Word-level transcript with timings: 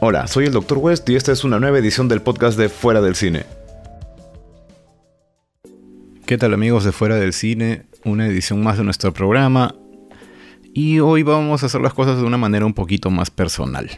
Hola, 0.00 0.26
soy 0.26 0.46
el 0.46 0.52
Dr. 0.52 0.78
West 0.78 1.08
y 1.08 1.14
esta 1.14 1.30
es 1.30 1.44
una 1.44 1.60
nueva 1.60 1.78
edición 1.78 2.08
del 2.08 2.20
podcast 2.20 2.58
de 2.58 2.68
Fuera 2.68 3.00
del 3.00 3.14
Cine. 3.14 3.46
¿Qué 6.26 6.36
tal 6.36 6.52
amigos 6.52 6.84
de 6.84 6.92
Fuera 6.92 7.14
del 7.14 7.32
Cine? 7.32 7.86
Una 8.04 8.26
edición 8.26 8.62
más 8.62 8.76
de 8.76 8.84
nuestro 8.84 9.12
programa. 9.12 9.74
Y 10.74 10.98
hoy 10.98 11.22
vamos 11.22 11.62
a 11.62 11.66
hacer 11.66 11.80
las 11.80 11.94
cosas 11.94 12.18
de 12.18 12.24
una 12.24 12.36
manera 12.36 12.66
un 12.66 12.74
poquito 12.74 13.08
más 13.10 13.30
personal. 13.30 13.88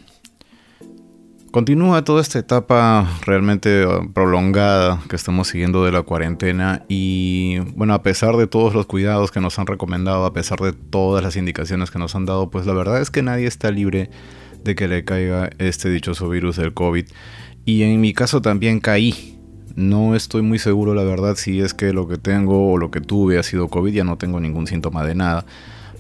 Continúa 1.51 2.05
toda 2.05 2.21
esta 2.21 2.39
etapa 2.39 3.09
realmente 3.25 3.87
uh, 3.87 4.13
prolongada 4.13 5.01
que 5.09 5.17
estamos 5.17 5.49
siguiendo 5.49 5.83
de 5.87 5.93
la 5.93 6.03
cuarentena 6.03 6.85
y 6.87 7.61
bueno, 7.75 7.95
a 7.95 8.03
pesar 8.03 8.37
de 8.37 8.47
todos 8.47 8.75
los 8.75 8.85
cuidados 8.85 9.31
que 9.31 9.41
nos 9.41 9.59
han 9.59 9.67
recomendado, 9.67 10.27
a 10.27 10.35
pesar 10.35 10.59
de 10.59 10.75
todas 10.75 11.25
las 11.25 11.37
indicaciones 11.37 11.91
que 11.91 11.99
nos 11.99 12.15
han 12.15 12.27
dado, 12.27 12.51
pues 12.51 12.67
la 12.67 12.75
verdad 12.75 13.01
es 13.01 13.11
que 13.11 13.23
nadie 13.23 13.47
está 13.47 13.71
libre 13.71 14.11
de 14.67 14.75
que 14.75 14.89
le 14.89 15.05
caiga 15.05 15.51
este 15.59 15.89
dichoso 15.89 16.29
virus 16.29 16.57
del 16.57 16.75
COVID. 16.75 17.07
Y 17.65 17.83
en 17.83 18.01
mi 18.01 18.13
caso 18.13 18.43
también 18.43 18.81
caí. 18.81 19.33
No 19.75 20.15
estoy 20.15 20.43
muy 20.43 20.59
seguro, 20.59 20.95
la 20.95 21.05
verdad, 21.05 21.37
si 21.37 21.61
es 21.61 21.75
que 21.75 21.93
lo 21.93 22.09
que 22.09 22.17
tengo 22.17 22.73
o 22.73 22.79
lo 22.79 22.91
que 22.91 23.01
tuve 23.01 23.39
ha 23.39 23.43
sido 23.43 23.69
COVID, 23.69 23.93
ya 23.93 24.05
no 24.05 24.17
tengo 24.17 24.41
ningún 24.41 24.67
síntoma 24.67 25.05
de 25.05 25.15
nada. 25.15 25.45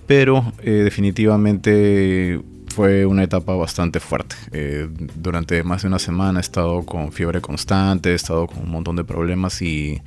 Pero 0.06 0.52
eh, 0.62 0.70
definitivamente 0.70 2.40
fue 2.68 3.06
una 3.06 3.22
etapa 3.22 3.54
bastante 3.54 4.00
fuerte. 4.00 4.36
Eh, 4.52 4.88
durante 5.14 5.62
más 5.62 5.82
de 5.82 5.88
una 5.88 5.98
semana 5.98 6.40
he 6.40 6.42
estado 6.42 6.84
con 6.84 7.12
fiebre 7.12 7.40
constante, 7.40 8.12
he 8.12 8.14
estado 8.14 8.46
con 8.46 8.64
un 8.64 8.70
montón 8.70 8.96
de 8.96 9.04
problemas 9.04 9.60
y 9.62 10.00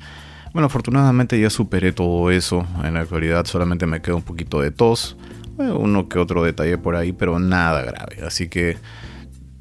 bueno, 0.52 0.66
afortunadamente 0.66 1.40
ya 1.40 1.50
superé 1.50 1.92
todo 1.92 2.30
eso. 2.30 2.66
En 2.82 2.94
la 2.94 3.00
actualidad 3.00 3.44
solamente 3.44 3.86
me 3.86 4.00
queda 4.02 4.16
un 4.16 4.22
poquito 4.22 4.60
de 4.60 4.70
tos, 4.70 5.16
uno 5.64 6.08
que 6.08 6.18
otro 6.18 6.42
detalle 6.42 6.78
por 6.78 6.96
ahí, 6.96 7.12
pero 7.12 7.38
nada 7.38 7.82
grave. 7.82 8.18
Así 8.24 8.48
que 8.48 8.76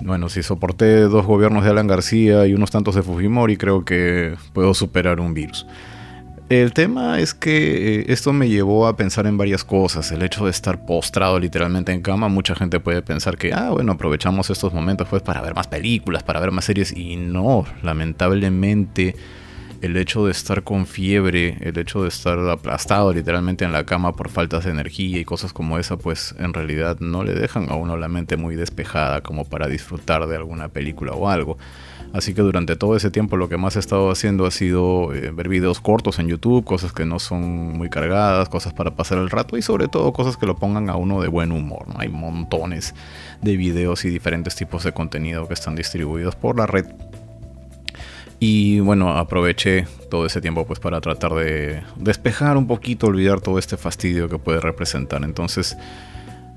bueno, 0.01 0.29
si 0.29 0.43
soporté 0.43 1.01
dos 1.01 1.25
gobiernos 1.25 1.65
de 1.65 1.71
Alan 1.71 1.87
García 1.87 2.47
y 2.47 2.53
unos 2.53 2.71
tantos 2.71 2.95
de 2.95 3.03
Fujimori, 3.03 3.57
creo 3.57 3.83
que 3.83 4.35
puedo 4.53 4.73
superar 4.73 5.19
un 5.19 5.33
virus. 5.33 5.65
El 6.47 6.73
tema 6.73 7.19
es 7.19 7.35
que 7.35 7.99
eh, 7.99 8.05
esto 8.07 8.33
me 8.33 8.49
llevó 8.49 8.87
a 8.87 8.95
pensar 8.95 9.27
en 9.27 9.37
varias 9.37 9.63
cosas. 9.63 10.11
El 10.11 10.23
hecho 10.23 10.45
de 10.45 10.51
estar 10.51 10.85
postrado 10.85 11.37
literalmente 11.37 11.91
en 11.91 12.01
cama, 12.01 12.27
mucha 12.27 12.55
gente 12.55 12.79
puede 12.79 13.01
pensar 13.03 13.37
que, 13.37 13.53
ah, 13.53 13.69
bueno, 13.69 13.91
aprovechamos 13.91 14.49
estos 14.49 14.73
momentos 14.73 15.07
pues 15.09 15.21
para 15.21 15.41
ver 15.41 15.53
más 15.53 15.67
películas, 15.67 16.23
para 16.23 16.39
ver 16.39 16.51
más 16.51 16.65
series. 16.65 16.95
Y 16.95 17.17
no, 17.17 17.65
lamentablemente 17.83 19.15
el 19.81 19.97
hecho 19.97 20.25
de 20.25 20.31
estar 20.31 20.63
con 20.63 20.85
fiebre, 20.85 21.57
el 21.61 21.77
hecho 21.77 22.03
de 22.03 22.09
estar 22.09 22.37
aplastado 22.49 23.13
literalmente 23.13 23.65
en 23.65 23.71
la 23.71 23.85
cama 23.85 24.15
por 24.15 24.29
faltas 24.29 24.65
de 24.65 24.71
energía 24.71 25.19
y 25.19 25.25
cosas 25.25 25.53
como 25.53 25.77
esa, 25.77 25.97
pues 25.97 26.35
en 26.37 26.53
realidad 26.53 26.97
no 26.99 27.23
le 27.23 27.33
dejan 27.33 27.69
a 27.69 27.75
uno 27.75 27.97
la 27.97 28.07
mente 28.07 28.37
muy 28.37 28.55
despejada 28.55 29.21
como 29.21 29.45
para 29.45 29.67
disfrutar 29.67 30.27
de 30.27 30.35
alguna 30.35 30.69
película 30.69 31.13
o 31.13 31.29
algo. 31.29 31.57
Así 32.11 32.33
que 32.33 32.41
durante 32.41 32.75
todo 32.75 32.95
ese 32.95 33.11
tiempo 33.11 33.37
lo 33.37 33.49
que 33.49 33.57
más 33.57 33.75
he 33.75 33.79
estado 33.79 34.09
haciendo 34.09 34.45
ha 34.45 34.51
sido 34.51 35.13
eh, 35.13 35.31
ver 35.31 35.47
videos 35.47 35.79
cortos 35.79 36.17
en 36.17 36.27
YouTube, 36.27 36.65
cosas 36.65 36.91
que 36.91 37.05
no 37.05 37.19
son 37.19 37.77
muy 37.77 37.89
cargadas, 37.89 38.49
cosas 38.49 38.73
para 38.73 38.95
pasar 38.95 39.19
el 39.19 39.29
rato 39.29 39.57
y 39.57 39.61
sobre 39.61 39.87
todo 39.87 40.11
cosas 40.11 40.35
que 40.35 40.47
lo 40.47 40.55
pongan 40.55 40.89
a 40.89 40.95
uno 40.95 41.21
de 41.21 41.27
buen 41.27 41.51
humor. 41.51 41.85
Hay 41.97 42.09
montones 42.09 42.95
de 43.41 43.55
videos 43.57 44.05
y 44.05 44.09
diferentes 44.09 44.55
tipos 44.55 44.83
de 44.83 44.91
contenido 44.91 45.47
que 45.47 45.53
están 45.53 45.75
distribuidos 45.75 46.35
por 46.35 46.57
la 46.57 46.65
red. 46.65 46.85
Y 48.39 48.79
bueno, 48.79 49.11
aproveché 49.17 49.85
todo 50.09 50.25
ese 50.25 50.39
tiempo 50.39 50.65
pues 50.65 50.79
para 50.79 51.01
tratar 51.01 51.33
de 51.33 51.81
despejar 51.97 52.55
un 52.55 52.67
poquito, 52.67 53.07
olvidar 53.07 53.41
todo 53.41 53.59
este 53.59 53.75
fastidio 53.75 54.29
que 54.29 54.37
puede 54.37 54.61
representar. 54.61 55.23
Entonces 55.23 55.77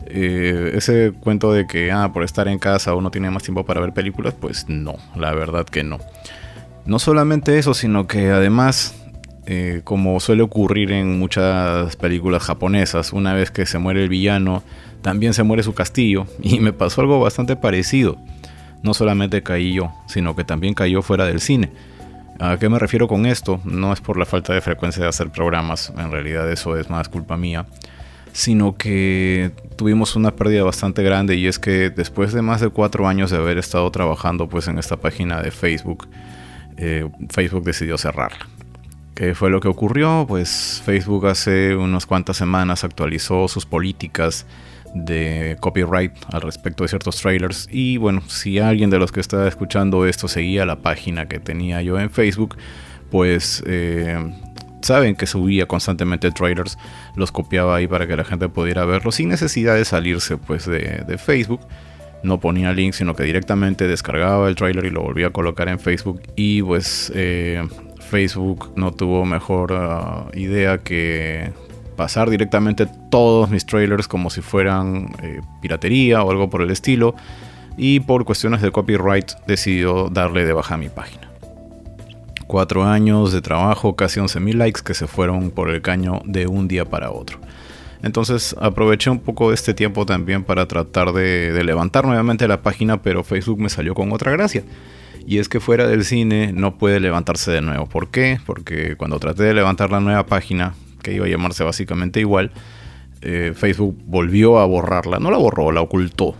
eh, 0.07 0.73
ese 0.75 1.13
cuento 1.13 1.53
de 1.53 1.67
que 1.67 1.91
ah, 1.91 2.13
por 2.13 2.23
estar 2.23 2.47
en 2.49 2.59
casa 2.59 2.95
uno 2.95 3.11
tiene 3.11 3.31
más 3.31 3.43
tiempo 3.43 3.65
para 3.65 3.81
ver 3.81 3.93
películas, 3.93 4.35
pues 4.39 4.69
no, 4.69 4.97
la 5.17 5.33
verdad 5.35 5.65
que 5.65 5.83
no. 5.83 5.99
No 6.85 6.99
solamente 6.99 7.59
eso, 7.59 7.75
sino 7.75 8.07
que 8.07 8.31
además, 8.31 8.95
eh, 9.47 9.83
como 9.85 10.19
suele 10.21 10.43
ocurrir 10.43 10.93
en 10.93 11.19
muchas 11.19 11.97
películas 11.97 12.43
japonesas, 12.43 13.13
una 13.13 13.35
vez 13.35 13.51
que 13.51 13.67
se 13.67 13.79
muere 13.79 14.03
el 14.03 14.09
villano, 14.09 14.63
también 15.01 15.33
se 15.35 15.45
muere 15.45 15.63
su 15.63 15.75
castillo. 15.75 16.27
Y 16.43 16.61
me 16.61 16.73
pasó 16.73 17.01
algo 17.01 17.21
bastante 17.21 17.57
parecido. 17.57 18.19
No 18.83 18.95
solamente 18.95 19.43
caí 19.43 19.75
yo, 19.75 19.93
sino 20.07 20.35
que 20.35 20.45
también 20.45 20.75
cayó 20.75 21.03
fuera 21.03 21.27
del 21.27 21.41
cine. 21.41 21.71
¿A 22.41 22.57
qué 22.59 22.69
me 22.69 22.79
refiero 22.79 23.07
con 23.09 23.27
esto? 23.27 23.61
No 23.65 23.93
es 23.93 24.01
por 24.01 24.19
la 24.19 24.25
falta 24.25 24.53
de 24.53 24.61
frecuencia 24.61 25.03
de 25.03 25.09
hacer 25.09 25.31
programas, 25.31 25.93
en 25.97 26.11
realidad 26.11 26.51
eso 26.51 26.77
es 26.77 26.91
más 26.91 27.09
culpa 27.09 27.37
mía 27.37 27.67
sino 28.33 28.77
que 28.77 29.53
tuvimos 29.77 30.17
una 30.17 30.35
pérdida 30.35 30.65
bastante 30.65 31.03
grande 31.03 31.37
y 31.37 31.47
es 31.47 31.59
que 31.59 31.91
después 31.91 32.33
de 32.33 32.43
más 32.43 32.61
de 32.61 32.71
cuatro 32.71 33.07
años 33.07 33.31
de 33.31 33.37
haber 33.37 33.59
estado 33.59 33.91
trabajando 33.91 34.49
pues 34.49 34.69
en 34.69 34.79
esta 34.79 34.97
página 34.97 35.43
de 35.43 35.51
Facebook, 35.51 36.09
eh, 36.79 37.09
Facebook 37.29 37.65
decidió 37.65 37.99
cerrarla. 37.99 38.49
¿Qué 39.15 39.35
fue 39.35 39.51
lo 39.51 39.61
que 39.61 39.69
ocurrió? 39.69 40.25
Pues 40.27 40.83
Facebook 40.85 41.27
hace 41.27 41.77
unas 41.77 42.07
cuantas 42.07 42.39
semanas 42.39 42.85
actualizó 42.85 43.47
sus 43.49 43.67
políticas 43.67 44.47
de 44.95 45.57
copyright 45.61 46.13
al 46.33 46.43
respecto 46.43 46.85
de 46.85 46.89
ciertos 46.89 47.17
trailers 47.17 47.69
y 47.71 47.97
bueno, 47.97 48.23
si 48.29 48.59
alguien 48.59 48.91
de 48.91 48.99
los 48.99 49.11
que 49.13 49.21
está 49.21 49.49
escuchando 49.49 50.07
esto 50.07 50.29
seguía 50.29 50.67
la 50.67 50.77
página 50.77 51.27
que 51.27 51.41
tenía 51.41 51.83
yo 51.83 51.99
en 51.99 52.11
Facebook, 52.11 52.57
pues 53.11 53.63
eh, 53.67 54.19
saben 54.83 55.15
que 55.17 55.27
subía 55.27 55.67
constantemente 55.67 56.31
trailers, 56.31 56.79
los 57.17 57.33
copiaba 57.33 57.77
ahí 57.77 57.87
para 57.87 58.07
que 58.07 58.17
la 58.17 58.25
gente 58.25 58.49
pudiera 58.49 58.85
verlo 58.85 59.13
sin 59.13 59.29
necesidad 59.29 59.75
de 59.77 59.85
salirse 59.85 60.37
pues 60.37 60.67
de, 60.67 61.19
Facebook. 61.19 61.61
No 62.23 62.39
ponía 62.39 62.73
link, 62.73 62.93
sino 62.93 63.17
que 63.17 63.25
directamente 63.25 63.89
descargaba 63.89 64.49
el 64.49 64.55
trailer 64.55 64.85
y 64.85 64.91
lo 64.91 65.03
volvía 65.03 65.29
a 65.29 65.31
colocar 65.31 65.69
en 65.69 65.81
Facebook. 65.81 66.23
Y 66.37 66.63
pues 66.63 67.11
eh, 67.17 67.67
Facebook 67.99 68.73
no 68.77 68.93
tuvo 68.93 69.25
mejor 69.25 69.73
ah, 69.73 70.27
idea 70.35 70.79
que 70.79 71.53
pasar 71.97 72.31
directamente 72.31 72.87
todos 73.11 73.51
mis 73.51 73.67
trailers 73.67 74.09
como 74.09 74.31
si 74.31 74.41
fueran 74.41 75.15
eh, 75.23 75.41
piratería 75.61 76.23
o 76.23 76.31
algo 76.31 76.51
por 76.51 76.63
el 76.63 76.71
estilo. 76.71 77.15
Y 77.77 78.01
por 78.01 78.25
cuestiones 78.25 78.61
de 78.61 78.71
copyright 78.71 79.33
decidió 79.47 80.09
darle 80.11 80.45
de 80.45 80.53
baja 80.53 80.75
a 80.75 80.79
mi 80.79 80.89
página. 80.89 81.31
Cuatro 82.47 82.85
años 82.85 83.33
de 83.33 83.41
trabajo, 83.41 83.97
casi 83.97 84.21
11.000 84.21 84.55
likes 84.55 84.83
que 84.85 84.93
se 84.93 85.07
fueron 85.07 85.51
por 85.51 85.71
el 85.71 85.81
caño 85.81 86.21
de 86.27 86.47
un 86.47 86.69
día 86.69 86.85
para 86.85 87.11
otro. 87.11 87.39
Entonces 88.03 88.57
aproveché 88.61 89.11
un 89.11 89.21
poco 89.21 89.49
de 89.49 89.55
este 89.55 89.75
tiempo 89.75 90.05
también 90.05 90.43
para 90.43 90.67
tratar 90.67 91.13
de, 91.13 91.59
levantar 91.65 92.05
nuevamente 92.05 92.49
la 92.49 92.61
página, 92.61 93.01
pero 93.01 93.23
Facebook 93.23 93.61
me 93.61 93.69
salió 93.69 93.95
con 93.95 94.13
otra 94.13 94.33
gracia. 94.33 94.65
Y 95.25 95.39
es 95.39 95.49
que 95.49 95.61
fuera 95.61 95.87
del 95.87 96.05
cine 96.05 96.53
no 96.53 96.79
puede 96.79 96.99
levantarse 96.99 97.53
de 97.53 97.63
nuevo. 97.63 97.87
¿Por 97.87 98.09
qué? 98.09 98.41
Porque 98.45 98.97
cuando 98.97 99.21
traté 99.21 99.45
de 99.45 99.55
levantar 99.55 99.93
la 99.93 100.01
nueva 100.01 100.27
página, 100.27 100.75
que 101.03 101.13
iba 101.13 101.27
a 101.27 101.29
llamarse 101.29 101.65
básicamente 101.65 102.21
igual, 102.21 102.53
eh, 103.21 103.53
Facebook 103.55 103.99
volvió 104.07 104.59
a 104.59 104.67
borrarla. 104.67 105.19
No 105.19 105.31
la 105.31 105.39
borró, 105.39 105.73
la 105.73 105.81
ocultó. 105.81 106.37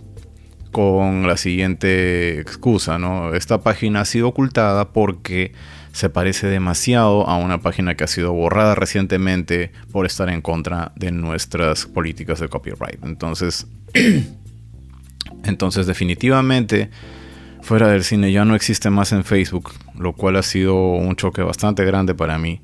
Con 0.71 1.27
la 1.27 1.37
siguiente 1.37 2.41
excusa, 2.41 2.99
¿no? 2.99 3.35
Esta 3.35 3.61
página 3.61 4.01
ha 4.01 4.05
sido 4.07 4.29
ocultada 4.29 4.89
porque 4.89 5.53
se 5.93 6.09
parece 6.09 6.47
demasiado 6.47 7.29
a 7.29 7.37
una 7.37 7.61
página 7.61 7.95
que 7.95 8.05
ha 8.05 8.07
sido 8.07 8.33
borrada 8.33 8.75
recientemente 8.75 9.71
por 9.93 10.07
estar 10.07 10.31
en 10.31 10.41
contra 10.41 10.93
de 10.97 11.13
nuestras 11.13 11.85
políticas 11.85 12.41
de 12.41 12.49
copyright. 12.49 13.05
Entonces, 13.05 13.67
entonces 15.45 15.87
definitivamente 15.87 16.91
fuera 17.63 17.89
del 17.89 18.05
cine 18.05 18.33
ya 18.33 18.45
no 18.45 18.55
existe 18.55 18.91
más 18.91 19.13
en 19.13 19.25
Facebook, 19.25 19.73
lo 19.99 20.15
cual 20.15 20.37
ha 20.37 20.43
sido 20.43 20.75
un 20.75 21.15
choque 21.17 21.43
bastante 21.43 21.85
grande 21.85 22.15
para 22.15 22.39
mí. 22.39 22.61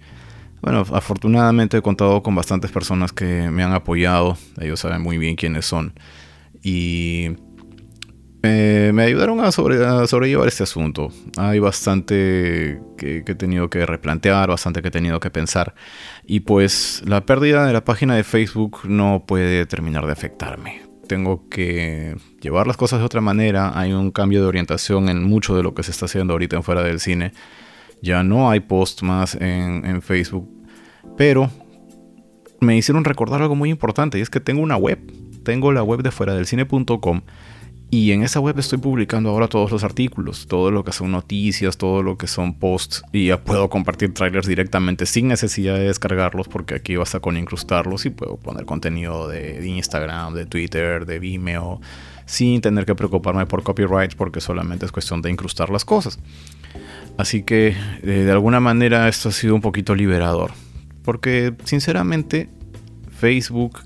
Bueno, 0.61 0.85
afortunadamente 0.93 1.77
he 1.77 1.83
contado 1.83 2.23
con 2.23 2.35
bastantes 2.35 2.71
personas 2.71 3.13
que 3.13 3.51
me 3.51 3.63
han 3.63 3.73
apoyado, 3.73 4.37
ellos 4.61 4.81
saben 4.81 5.03
muy 5.03 5.19
bien 5.19 5.37
quiénes 5.37 5.67
son. 5.67 5.95
Y 6.63 7.37
me 8.93 9.03
ayudaron 9.03 9.41
a, 9.41 9.51
sobrellevar 9.53 10.49
este 10.49 10.63
asunto. 10.63 11.09
Hay 11.37 11.59
bastante 11.59 12.81
que, 12.97 13.25
he 13.27 13.35
tenido 13.35 13.69
que 13.69 13.85
replantear, 13.85 14.49
bastante 14.49 14.83
que 14.83 14.89
he 14.89 14.93
tenido 14.93 15.21
que 15.21 15.31
pensar. 15.31 15.75
Y 16.25 16.41
pues 16.41 17.03
la 17.07 17.25
pérdida 17.25 17.67
de 17.67 17.73
la 17.73 17.85
página 17.85 18.17
de 18.17 18.25
Facebook 18.25 18.81
no 18.85 19.25
puede 19.27 19.67
terminar 19.67 20.07
de 20.07 20.13
afectarme. 20.13 20.83
Tengo 21.09 21.49
que 21.49 22.17
llevar 22.41 22.67
las 22.67 22.77
cosas 22.77 23.01
de 23.01 23.07
otra 23.07 23.21
manera. 23.21 23.79
Hay 23.79 23.93
un 23.93 24.11
cambio 24.11 24.43
de 24.43 24.47
orientación 24.47 25.09
en 25.09 25.25
mucho 25.25 25.57
de 25.57 25.63
lo 25.63 25.75
que 25.75 25.83
se 25.83 25.91
está 25.91 26.05
haciendo 26.05 26.35
ahorita 26.35 26.57
en 26.57 26.63
fuera 26.63 26.83
del 26.83 27.01
cine. 27.01 27.33
Ya 28.03 28.23
no 28.23 28.51
hay 28.51 28.61
post 28.61 29.03
más 29.03 29.35
en, 29.35 29.85
en 29.85 30.03
Facebook. 30.03 30.49
Pero 31.17 31.51
me 32.61 32.77
hicieron 32.77 33.05
recordar 33.05 33.43
algo 33.43 33.55
muy 33.55 33.71
importante 33.71 34.19
y 34.19 34.21
es 34.21 34.31
que 34.31 34.41
tengo 34.41 34.63
una 34.63 34.77
web. 34.77 34.99
Tengo 35.45 35.73
la 35.73 35.83
web 35.83 36.03
de 36.03 36.11
fuera 36.11 36.35
del 36.35 36.47
cine.com 36.47 37.23
y 37.91 38.13
en 38.13 38.23
esa 38.23 38.39
web 38.39 38.59
estoy 38.59 38.79
publicando 38.79 39.31
ahora 39.31 39.49
todos 39.49 39.71
los 39.71 39.83
artículos, 39.83 40.47
todo 40.47 40.71
lo 40.71 40.85
que 40.85 40.93
son 40.93 41.11
noticias, 41.11 41.79
todo 41.79 42.03
lo 42.03 42.19
que 42.19 42.27
son 42.27 42.53
posts. 42.53 43.03
Y 43.13 43.29
ya 43.29 43.43
puedo 43.43 43.71
compartir 43.71 44.13
trailers 44.13 44.47
directamente 44.47 45.07
sin 45.07 45.27
necesidad 45.29 45.75
de 45.75 45.85
descargarlos 45.85 46.49
porque 46.49 46.75
aquí 46.75 46.97
basta 46.97 47.21
con 47.21 47.39
incrustarlos 47.39 48.05
y 48.05 48.11
puedo 48.11 48.37
poner 48.37 48.67
contenido 48.67 49.27
de 49.27 49.67
Instagram, 49.67 50.35
de 50.35 50.45
Twitter, 50.45 51.07
de 51.07 51.19
Vimeo, 51.19 51.81
sin 52.27 52.61
tener 52.61 52.85
que 52.85 52.95
preocuparme 52.95 53.47
por 53.47 53.63
copyright 53.63 54.15
porque 54.17 54.43
solamente 54.43 54.85
es 54.85 54.93
cuestión 54.93 55.23
de 55.23 55.31
incrustar 55.31 55.71
las 55.71 55.87
cosas. 55.87 56.19
Así 57.19 57.43
que 57.43 57.75
eh, 58.03 58.07
de 58.07 58.31
alguna 58.31 58.61
manera 58.61 59.09
esto 59.09 59.29
ha 59.29 59.33
sido 59.33 59.55
un 59.55 59.61
poquito 59.61 59.95
liberador. 59.95 60.53
Porque 61.03 61.53
sinceramente 61.65 62.49
Facebook 63.19 63.81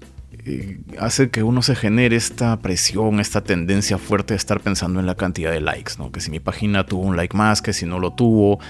eh, 0.45 0.81
hace 0.99 1.31
que 1.31 1.43
uno 1.43 1.63
se 1.63 1.75
genere 1.75 2.15
esta 2.17 2.61
presión, 2.61 3.21
esta 3.21 3.43
tendencia 3.43 3.97
fuerte 3.97 4.35
de 4.35 4.39
estar 4.39 4.61
pensando 4.61 5.01
en 5.01 5.07
la 5.07 5.15
cantidad 5.15 5.51
de 5.51 5.63
likes, 5.63 5.95
¿no? 5.99 6.13
Que 6.13 6.21
si 6.21 6.31
mi 6.31 6.41
página 6.41 6.85
tuvo 6.85 7.03
un 7.03 7.17
like 7.17 7.35
más, 7.35 7.63
que 7.63 7.73
si 7.73 7.87
no 7.87 7.99
lo 7.99 8.13
tuvo, 8.13 8.61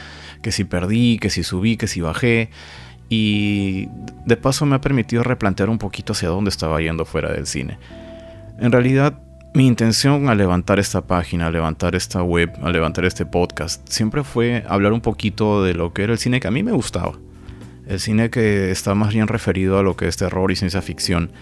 que 0.43 0.53
si 0.53 0.63
perdí, 0.63 1.19
que 1.19 1.29
si 1.29 1.43
subí, 1.43 1.77
que 1.77 1.89
si 1.89 2.01
bajé. 2.01 2.51
Y 3.09 3.89
de 4.27 4.37
paso 4.37 4.65
me 4.65 4.77
ha 4.77 4.81
permitido 4.81 5.25
replantear 5.25 5.71
un 5.71 5.79
poquito 5.79 6.13
hacia 6.13 6.29
dónde 6.29 6.51
estaba 6.51 6.81
yendo 6.81 7.05
fuera 7.05 7.33
del 7.33 7.49
cine. 7.49 7.79
En 8.61 8.71
realidad, 8.71 9.19
mi 9.55 9.67
intención 9.67 10.29
al 10.29 10.39
levantar 10.39 10.79
esta 10.79 11.07
página, 11.07 11.47
al 11.47 11.53
levantar 11.53 11.95
esta 11.95 12.23
web, 12.23 12.53
al 12.63 12.73
levantar 12.73 13.05
este 13.05 13.27
podcast, 13.27 13.87
siempre 13.89 14.25
fue 14.25 14.65
hablar 14.69 14.93
un 14.93 15.01
poquito 15.01 15.63
de 15.63 15.75
lo 15.75 15.93
que 15.93 16.05
era 16.05 16.13
el 16.13 16.19
cine 16.19 16.41
que 16.41 16.49
a 16.49 16.51
mí 16.51 16.63
me 16.63 16.73
gustaba. 16.73 17.19
El 17.87 18.01
cine 18.01 18.31
que 18.31 18.71
está 18.71 18.95
más 18.95 19.13
bien 19.13 19.29
referido 19.29 19.79
a 19.79 19.83
lo 19.83 19.97
que 19.97 20.07
es 20.09 20.17
terror 20.17 20.51
y 20.51 20.57
ciencia 20.57 20.81
ficción 20.81 21.33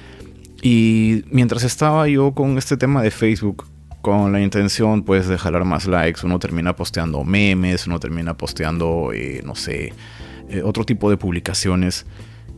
y 0.63 1.25
mientras 1.31 1.65
estaba 1.65 2.07
yo 2.09 2.33
con 2.33 2.59
este 2.59 2.77
tema 2.77 3.03
de 3.03 3.11
Facebook, 3.11 3.67
con 4.03 4.33
la 4.33 4.41
intención 4.41 5.03
pues 5.03 5.27
de 5.27 5.39
jalar 5.39 5.65
más 5.65 5.87
likes, 5.87 6.21
uno 6.25 6.39
termina 6.39 6.77
posteando 6.77 7.25
memes, 7.25 7.87
uno 7.87 7.99
termina 7.99 8.37
posteando, 8.37 9.11
eh, 9.15 9.43
no 9.45 9.55
sé, 9.55 9.93
eh, 10.51 10.63
otro 10.63 10.85
tipo 10.85 11.09
de 11.09 11.17
publicaciones 11.17 12.07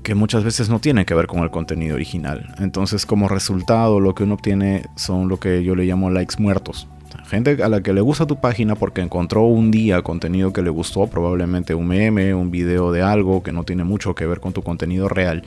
que 0.03 0.15
muchas 0.15 0.45
veces 0.45 0.69
no 0.69 0.81
tienen 0.81 1.05
que 1.05 1.15
ver 1.15 1.27
con 1.27 1.41
el 1.41 1.51
contenido 1.51 1.95
original. 1.95 2.55
Entonces 2.59 3.07
como 3.07 3.29
resultado 3.29 4.01
lo 4.01 4.15
que 4.15 4.25
uno 4.25 4.35
obtiene 4.35 4.85
son 4.97 5.29
lo 5.29 5.39
que 5.39 5.63
yo 5.65 5.75
le 5.75 5.85
llamo 5.85 6.11
likes 6.11 6.37
muertos. 6.39 6.89
Gente 7.27 7.63
a 7.63 7.69
la 7.69 7.83
que 7.83 7.93
le 7.93 8.01
gusta 8.01 8.27
tu 8.27 8.41
página 8.41 8.75
porque 8.75 9.01
encontró 9.01 9.43
un 9.43 9.71
día 9.71 10.03
contenido 10.03 10.53
que 10.53 10.63
le 10.63 10.71
gustó, 10.71 11.07
probablemente 11.07 11.75
un 11.75 11.87
meme, 11.87 12.35
un 12.35 12.51
video 12.51 12.91
de 12.91 13.03
algo 13.03 13.43
que 13.43 13.53
no 13.53 13.65
tiene 13.65 13.85
mucho 13.85 14.15
que 14.15 14.27
ver 14.27 14.41
con 14.41 14.53
tu 14.53 14.63
contenido 14.63 15.09
real. 15.09 15.43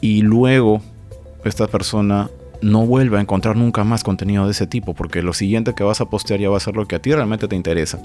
Y 0.00 0.22
luego 0.22 0.80
esta 1.44 1.66
persona 1.66 2.28
no 2.62 2.86
vuelva 2.86 3.18
a 3.18 3.20
encontrar 3.20 3.56
nunca 3.56 3.84
más 3.84 4.04
contenido 4.04 4.44
de 4.44 4.52
ese 4.52 4.66
tipo, 4.66 4.94
porque 4.94 5.22
lo 5.22 5.32
siguiente 5.32 5.74
que 5.74 5.84
vas 5.84 6.00
a 6.00 6.10
postear 6.10 6.40
ya 6.40 6.50
va 6.50 6.56
a 6.56 6.60
ser 6.60 6.76
lo 6.76 6.86
que 6.86 6.96
a 6.96 7.02
ti 7.02 7.12
realmente 7.12 7.48
te 7.48 7.56
interesa. 7.56 8.00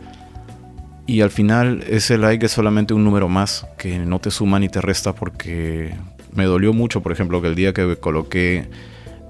Y 1.07 1.21
al 1.21 1.29
final 1.29 1.83
ese 1.87 2.17
like 2.17 2.45
es 2.45 2.51
solamente 2.51 2.93
un 2.93 3.03
número 3.03 3.29
más 3.29 3.67
que 3.77 3.99
no 3.99 4.19
te 4.19 4.31
suma 4.31 4.59
ni 4.59 4.69
te 4.69 4.81
resta 4.81 5.13
porque 5.13 5.93
me 6.33 6.45
dolió 6.45 6.73
mucho, 6.73 7.01
por 7.01 7.11
ejemplo, 7.11 7.41
que 7.41 7.47
el 7.47 7.55
día 7.55 7.73
que 7.73 7.95
coloqué 7.97 8.69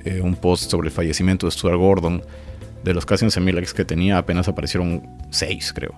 eh, 0.06 0.22
un 0.22 0.36
post 0.36 0.72
sobre 0.72 0.88
el 0.88 0.94
fallecimiento 0.94 1.48
de 1.48 1.51
Stuart 1.51 1.77
Gordon, 1.77 2.24
de 2.83 2.94
los 2.94 3.06
casi 3.06 3.25
11.000 3.25 3.54
likes 3.54 3.74
que 3.74 3.83
tenía, 3.83 4.18
apenas 4.18 4.48
aparecieron 4.48 5.04
6, 5.31 5.74
creo. 5.74 5.95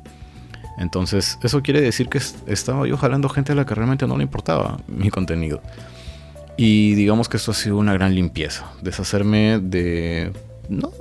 Entonces, 0.78 1.38
eso 1.44 1.62
quiere 1.62 1.82
decir 1.82 2.08
que 2.08 2.20
estaba 2.48 2.88
yo 2.88 2.98
jalando 2.98 3.30
gente 3.30 3.52
a 3.52 3.56
la 3.56 3.66
que 3.66 3.76
realmente 3.76 4.08
no 4.08 4.18
le 4.18 4.24
importaba 4.24 4.80
mi 4.88 5.10
contenido. 5.10 5.62
Y 6.56 6.96
digamos 6.96 7.30
que 7.30 7.38
esto 7.38 7.52
ha 7.52 7.54
sido 7.54 7.78
una 7.78 7.94
gran 7.94 8.16
limpieza, 8.16 8.72
deshacerme 8.82 9.60
de 9.60 10.34
no, 10.70 10.92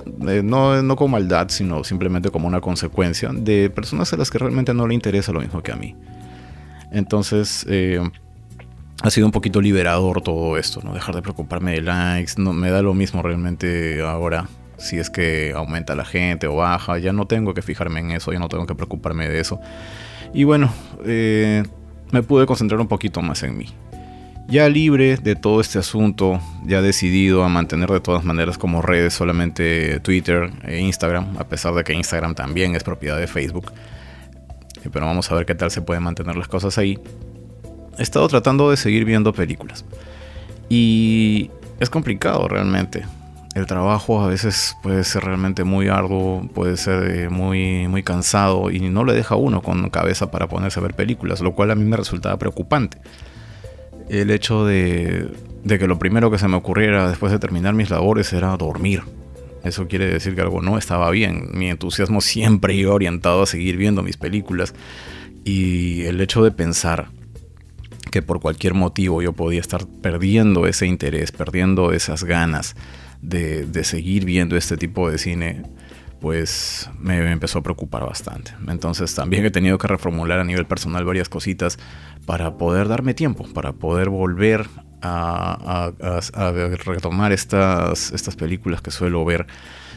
no, 0.43 0.81
no, 0.81 0.95
con 0.95 1.11
maldad, 1.11 1.49
sino 1.49 1.83
simplemente 1.83 2.29
como 2.29 2.47
una 2.47 2.61
consecuencia 2.61 3.29
de 3.33 3.69
personas 3.69 4.11
a 4.13 4.17
las 4.17 4.29
que 4.29 4.37
realmente 4.37 4.73
no 4.73 4.87
le 4.87 4.93
interesa 4.93 5.31
lo 5.31 5.41
mismo 5.41 5.61
que 5.61 5.71
a 5.71 5.75
mí. 5.75 5.95
Entonces, 6.91 7.65
eh, 7.69 8.01
ha 9.01 9.09
sido 9.09 9.27
un 9.27 9.31
poquito 9.31 9.61
liberador 9.61 10.21
todo 10.21 10.57
esto, 10.57 10.81
¿no? 10.83 10.93
Dejar 10.93 11.15
de 11.15 11.21
preocuparme 11.21 11.73
de 11.73 11.81
likes, 11.81 12.33
no, 12.37 12.53
me 12.53 12.69
da 12.71 12.81
lo 12.81 12.93
mismo 12.93 13.21
realmente 13.21 14.01
ahora. 14.01 14.47
Si 14.77 14.97
es 14.97 15.09
que 15.09 15.53
aumenta 15.55 15.95
la 15.95 16.05
gente 16.05 16.47
o 16.47 16.55
baja, 16.55 16.99
ya 16.99 17.11
no 17.11 17.25
tengo 17.25 17.53
que 17.53 17.63
fijarme 17.63 17.99
en 17.99 18.11
eso, 18.11 18.31
ya 18.31 18.39
no 18.39 18.47
tengo 18.47 18.67
que 18.67 18.75
preocuparme 18.75 19.27
de 19.27 19.39
eso. 19.39 19.59
Y 20.33 20.43
bueno, 20.43 20.71
eh, 21.03 21.63
me 22.11 22.21
pude 22.21 22.45
concentrar 22.45 22.79
un 22.79 22.87
poquito 22.87 23.21
más 23.21 23.41
en 23.43 23.57
mí. 23.57 23.65
Ya 24.49 24.69
libre 24.69 25.17
de 25.17 25.35
todo 25.35 25.59
este 25.59 25.77
asunto, 25.77 26.39
ya 26.65 26.81
decidido 26.81 27.43
a 27.43 27.49
mantener 27.49 27.89
de 27.89 27.99
todas 27.99 28.23
maneras 28.23 28.57
como 28.57 28.81
redes 28.81 29.13
solamente 29.13 29.99
Twitter 29.99 30.49
e 30.63 30.79
Instagram, 30.79 31.35
a 31.37 31.43
pesar 31.43 31.73
de 31.73 31.83
que 31.83 31.93
Instagram 31.93 32.33
también 32.33 32.73
es 32.73 32.81
propiedad 32.81 33.19
de 33.19 33.27
Facebook. 33.27 33.73
Eh, 34.85 34.89
pero 34.89 35.05
vamos 35.05 35.29
a 35.29 35.35
ver 35.35 35.45
qué 35.45 35.53
tal 35.53 35.69
se 35.69 35.81
pueden 35.81 36.03
mantener 36.03 36.37
las 36.37 36.47
cosas 36.47 36.77
ahí. 36.77 36.97
He 37.97 38.03
estado 38.03 38.25
tratando 38.29 38.69
de 38.69 38.77
seguir 38.77 39.03
viendo 39.03 39.33
películas. 39.33 39.83
Y 40.69 41.51
es 41.81 41.89
complicado 41.89 42.47
realmente. 42.47 43.03
El 43.53 43.65
trabajo 43.65 44.21
a 44.21 44.27
veces 44.27 44.77
puede 44.81 45.03
ser 45.03 45.25
realmente 45.25 45.65
muy 45.65 45.89
arduo, 45.89 46.47
puede 46.53 46.77
ser 46.77 47.11
eh, 47.11 47.29
muy, 47.29 47.89
muy 47.89 48.01
cansado 48.01 48.71
y 48.71 48.79
no 48.79 49.03
le 49.03 49.11
deja 49.11 49.35
uno 49.35 49.61
con 49.61 49.89
cabeza 49.89 50.31
para 50.31 50.47
ponerse 50.47 50.79
a 50.79 50.83
ver 50.83 50.93
películas, 50.93 51.41
lo 51.41 51.53
cual 51.53 51.71
a 51.71 51.75
mí 51.75 51.83
me 51.83 51.97
resultaba 51.97 52.37
preocupante 52.37 52.97
el 54.09 54.31
hecho 54.31 54.65
de, 54.65 55.29
que 55.67 55.87
lo 55.87 55.99
primero 55.99 56.31
que 56.31 56.37
se 56.37 56.47
me 56.47 56.55
ocurriera 56.55 57.09
después 57.09 57.31
de 57.31 57.39
terminar 57.39 57.73
mis 57.73 57.89
labores 57.89 58.31
era 58.33 58.55
dormir. 58.57 59.03
Eso 59.63 59.87
quiere 59.87 60.07
decir 60.07 60.35
que 60.35 60.41
algo 60.41 60.61
no 60.61 60.77
estaba 60.77 61.09
bien. 61.11 61.49
Mi 61.53 61.69
entusiasmo 61.69 62.21
siempre 62.21 62.73
iba 62.73 62.93
orientado 62.93 63.43
a 63.43 63.45
seguir 63.45 63.77
viendo 63.77 64.03
mis 64.03 64.17
películas. 64.17 64.73
Y 65.43 66.03
el 66.03 66.19
hecho 66.21 66.43
de 66.43 66.51
pensar 66.51 67.07
que 68.11 68.21
por 68.21 68.39
cualquier 68.39 68.73
motivo 68.73 69.21
yo 69.21 69.33
podía 69.33 69.59
estar 69.59 69.85
perdiendo 70.01 70.67
ese 70.67 70.87
interés, 70.87 71.31
perdiendo 71.31 71.91
esas 71.91 72.23
ganas 72.23 72.75
de, 73.21 73.83
seguir 73.83 74.25
viendo 74.25 74.55
este 74.55 74.77
tipo 74.77 75.09
de 75.09 75.17
cine, 75.17 75.63
pues 76.19 76.89
me 76.99 77.31
empezó 77.31 77.59
a 77.59 77.63
preocupar 77.63 78.05
bastante. 78.05 78.53
Entonces 78.67 79.13
también 79.13 79.45
he 79.45 79.51
tenido 79.51 79.77
que 79.77 79.87
reformular 79.87 80.39
a 80.39 80.43
nivel 80.43 80.65
personal 80.65 81.05
varias 81.05 81.29
cositas 81.29 81.77
para 82.27 82.57
poder 82.57 82.87
darme 82.87 83.15
tiempo, 83.15 83.45
para 83.53 83.73
poder 83.73 84.09
volver 84.09 84.67
a, 85.01 85.91
retomar 86.85 87.31
estas, 87.31 88.11
estas 88.11 88.35
películas 88.35 88.81
que 88.81 88.91
suelo 88.91 89.25
ver. 89.25 89.47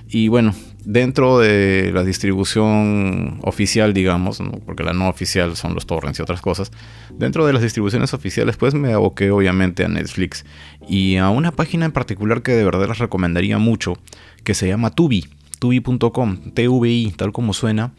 Y 0.08 0.28
bueno, 0.28 0.54
dentro 0.84 1.38
de 1.38 1.90
la 1.92 2.02
distribución 2.04 3.40
oficial, 3.42 3.92
digamos, 3.92 4.42
porque 4.64 4.82
la 4.82 4.92
no 4.92 5.08
oficial 5.08 5.56
son 5.56 5.74
los 5.74 5.86
torrents 5.86 6.18
y 6.18 6.22
otras 6.22 6.40
cosas, 6.40 6.72
dentro 7.12 7.46
de 7.46 7.52
las 7.52 7.62
distribuciones 7.62 8.14
oficiales, 8.14 8.56
pues 8.56 8.74
me 8.74 8.92
aboqué 8.92 9.30
obviamente 9.30 9.84
a 9.84 9.88
Netflix 9.88 10.46
y 10.88 11.16
a 11.16 11.28
una 11.28 11.52
página 11.52 11.84
en 11.84 11.92
particular 11.92 12.42
que 12.42 12.52
de 12.52 12.64
verdad 12.64 12.88
les 12.88 12.98
recomendaría 12.98 13.58
mucho, 13.58 13.98
que 14.42 14.54
se 14.54 14.68
llama 14.68 14.90
Tubi 14.90 15.28
tubi.com, 15.60 16.38
TVI, 16.54 17.12
tal 17.16 17.32
como 17.32 17.52
suena. 17.52 17.92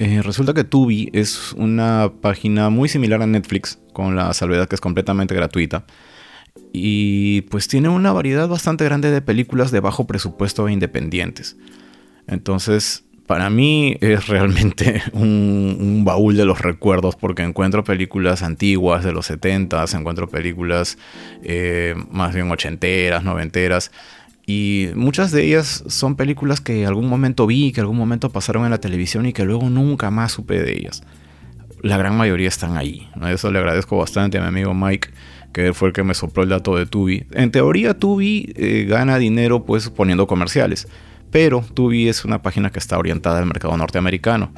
Eh, 0.00 0.22
resulta 0.22 0.54
que 0.54 0.64
Tubi 0.64 1.10
es 1.12 1.52
una 1.52 2.10
página 2.22 2.70
muy 2.70 2.88
similar 2.88 3.20
a 3.20 3.26
Netflix, 3.26 3.78
con 3.92 4.16
la 4.16 4.32
salvedad 4.32 4.66
que 4.66 4.74
es 4.74 4.80
completamente 4.80 5.34
gratuita. 5.34 5.84
Y 6.72 7.42
pues 7.42 7.68
tiene 7.68 7.90
una 7.90 8.10
variedad 8.10 8.48
bastante 8.48 8.86
grande 8.86 9.10
de 9.10 9.20
películas 9.20 9.70
de 9.72 9.80
bajo 9.80 10.06
presupuesto 10.06 10.66
e 10.66 10.72
independientes. 10.72 11.58
Entonces, 12.26 13.04
para 13.26 13.50
mí 13.50 13.98
es 14.00 14.26
realmente 14.26 15.02
un, 15.12 16.02
baúl 16.02 16.34
de 16.34 16.46
los 16.46 16.62
recuerdos 16.62 17.14
porque 17.14 17.42
encuentro 17.42 17.84
películas 17.84 18.42
antiguas 18.42 19.04
de 19.04 19.12
los 19.12 19.26
70 19.26 19.84
encuentro 19.92 20.30
películas 20.30 20.96
eh, 21.42 21.94
más 22.10 22.34
bien 22.34 22.50
ochenteras, 22.50 23.22
noventeras 23.22 23.92
y 24.52 24.90
muchas 24.96 25.30
de 25.30 25.44
ellas 25.44 25.84
son 25.86 26.16
películas 26.16 26.60
que 26.60 26.84
algún 26.84 27.08
momento 27.08 27.46
vi, 27.46 27.70
que 27.70 27.80
algún 27.80 27.96
momento 27.96 28.30
pasaron 28.30 28.64
en 28.64 28.72
la 28.72 28.78
televisión 28.78 29.24
y 29.26 29.32
que 29.32 29.44
luego 29.44 29.70
nunca 29.70 30.10
más 30.10 30.32
supe 30.32 30.60
de 30.60 30.72
ellas. 30.72 31.04
La 31.82 31.96
gran 31.96 32.16
mayoría 32.16 32.48
están 32.48 32.76
ahí. 32.76 33.08
Eso 33.28 33.52
le 33.52 33.60
agradezco 33.60 33.96
bastante 33.96 34.38
a 34.38 34.40
mi 34.40 34.48
amigo 34.48 34.74
Mike, 34.74 35.10
que 35.52 35.72
fue 35.72 35.88
el 35.88 35.94
que 35.94 36.02
me 36.02 36.14
sopló 36.14 36.42
el 36.42 36.48
dato 36.48 36.74
de 36.74 36.84
Tubi. 36.84 37.26
En 37.30 37.52
teoría, 37.52 37.94
Tubi 37.94 38.52
eh, 38.56 38.86
gana 38.88 39.18
dinero 39.18 39.64
pues 39.64 39.88
poniendo 39.88 40.26
comerciales. 40.26 40.88
Pero 41.30 41.64
Tubi 41.72 42.08
es 42.08 42.24
una 42.24 42.42
página 42.42 42.70
que 42.70 42.80
está 42.80 42.98
orientada 42.98 43.38
al 43.38 43.46
mercado 43.46 43.76
norteamericano. 43.76 44.52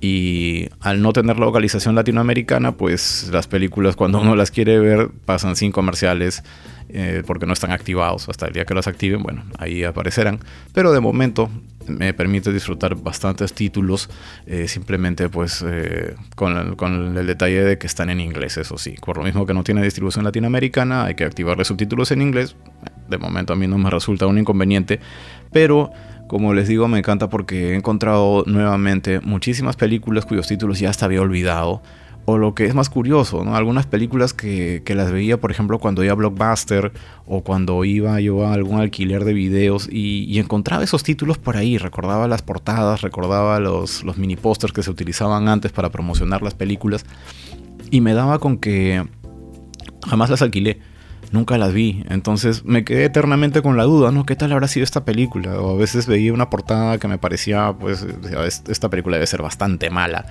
Y 0.00 0.70
al 0.80 1.02
no 1.02 1.12
tener 1.12 1.38
localización 1.38 1.94
latinoamericana, 1.94 2.72
pues 2.72 3.30
las 3.32 3.46
películas 3.46 3.94
cuando 3.94 4.20
uno 4.20 4.34
las 4.34 4.50
quiere 4.50 4.80
ver 4.80 5.10
pasan 5.24 5.54
sin 5.54 5.70
comerciales 5.70 6.42
eh, 6.88 7.22
porque 7.26 7.46
no 7.46 7.52
están 7.52 7.72
activados. 7.72 8.28
Hasta 8.28 8.46
el 8.46 8.52
día 8.52 8.64
que 8.64 8.74
los 8.74 8.86
activen, 8.86 9.22
bueno, 9.22 9.44
ahí 9.58 9.84
aparecerán. 9.84 10.40
Pero 10.72 10.92
de 10.92 11.00
momento 11.00 11.50
me 11.88 12.12
permite 12.14 12.52
disfrutar 12.52 12.96
bastantes 12.96 13.52
títulos, 13.52 14.10
eh, 14.46 14.68
simplemente 14.68 15.28
pues 15.28 15.64
eh, 15.66 16.14
con, 16.34 16.56
el, 16.56 16.76
con, 16.76 17.16
el, 17.16 17.26
detalle 17.26 17.62
de 17.62 17.78
que 17.78 17.86
están 17.86 18.10
en 18.10 18.20
inglés, 18.20 18.56
eso 18.56 18.78
sí. 18.78 18.96
Por 19.04 19.18
lo 19.18 19.24
mismo 19.24 19.46
que 19.46 19.54
no 19.54 19.64
tiene 19.64 19.82
distribución 19.82 20.24
latinoamericana, 20.24 21.04
hay 21.04 21.14
que 21.14 21.24
activarle 21.24 21.64
subtítulos 21.64 22.10
en 22.10 22.22
inglés. 22.22 22.56
De 23.08 23.18
momento 23.18 23.52
a 23.52 23.56
mí 23.56 23.66
no 23.66 23.78
me 23.78 23.90
resulta 23.90 24.26
un 24.26 24.38
inconveniente, 24.38 25.00
pero 25.52 25.92
como 26.26 26.54
les 26.54 26.66
digo, 26.66 26.88
me 26.88 26.98
encanta 26.98 27.28
porque 27.28 27.72
he 27.72 27.76
encontrado 27.76 28.42
nuevamente 28.46 29.20
muchísimas 29.20 29.76
películas 29.76 30.26
cuyos 30.26 30.48
títulos 30.48 30.80
ya 30.80 30.90
hasta 30.90 31.06
había 31.06 31.20
olvidado 31.20 31.82
o 32.28 32.38
lo 32.38 32.54
que 32.54 32.66
es 32.66 32.74
más 32.74 32.90
curioso, 32.90 33.44
¿no? 33.44 33.54
Algunas 33.54 33.86
películas 33.86 34.34
que, 34.34 34.82
las 34.88 35.12
veía, 35.12 35.40
por 35.40 35.52
ejemplo, 35.52 35.78
cuando 35.78 36.02
iba 36.02 36.12
a 36.12 36.16
Blockbuster 36.16 36.92
o 37.24 37.42
cuando 37.42 37.84
iba 37.84 38.20
yo 38.20 38.44
a 38.44 38.52
algún 38.52 38.80
alquiler 38.80 39.24
de 39.24 39.32
videos 39.32 39.88
y, 39.90 40.38
encontraba 40.38 40.82
esos 40.82 41.04
títulos 41.04 41.38
por 41.38 41.56
ahí, 41.56 41.78
recordaba 41.78 42.26
las 42.26 42.42
portadas, 42.42 43.00
recordaba 43.00 43.60
los, 43.60 44.02
los 44.02 44.18
mini 44.18 44.34
pósters 44.34 44.72
que 44.72 44.82
se 44.82 44.90
utilizaban 44.90 45.48
antes 45.48 45.70
para 45.70 45.90
promocionar 45.90 46.42
las 46.42 46.54
películas 46.54 47.06
y 47.90 48.00
me 48.00 48.12
daba 48.12 48.40
con 48.40 48.58
que 48.58 49.06
jamás 50.06 50.28
las 50.28 50.42
alquilé. 50.42 50.80
Nunca 51.32 51.58
las 51.58 51.72
vi, 51.72 52.04
entonces 52.08 52.64
me 52.64 52.84
quedé 52.84 53.04
eternamente 53.04 53.60
con 53.60 53.76
la 53.76 53.82
duda, 53.82 54.12
¿no? 54.12 54.24
¿Qué 54.26 54.36
tal 54.36 54.52
habrá 54.52 54.68
sido 54.68 54.84
esta 54.84 55.04
película? 55.04 55.60
O 55.60 55.74
a 55.74 55.76
veces 55.76 56.06
veía 56.06 56.32
una 56.32 56.50
portada 56.50 56.98
que 56.98 57.08
me 57.08 57.18
parecía, 57.18 57.74
pues, 57.78 58.06
esta 58.68 58.90
película 58.90 59.16
debe 59.16 59.26
ser 59.26 59.42
bastante 59.42 59.90
mala 59.90 60.26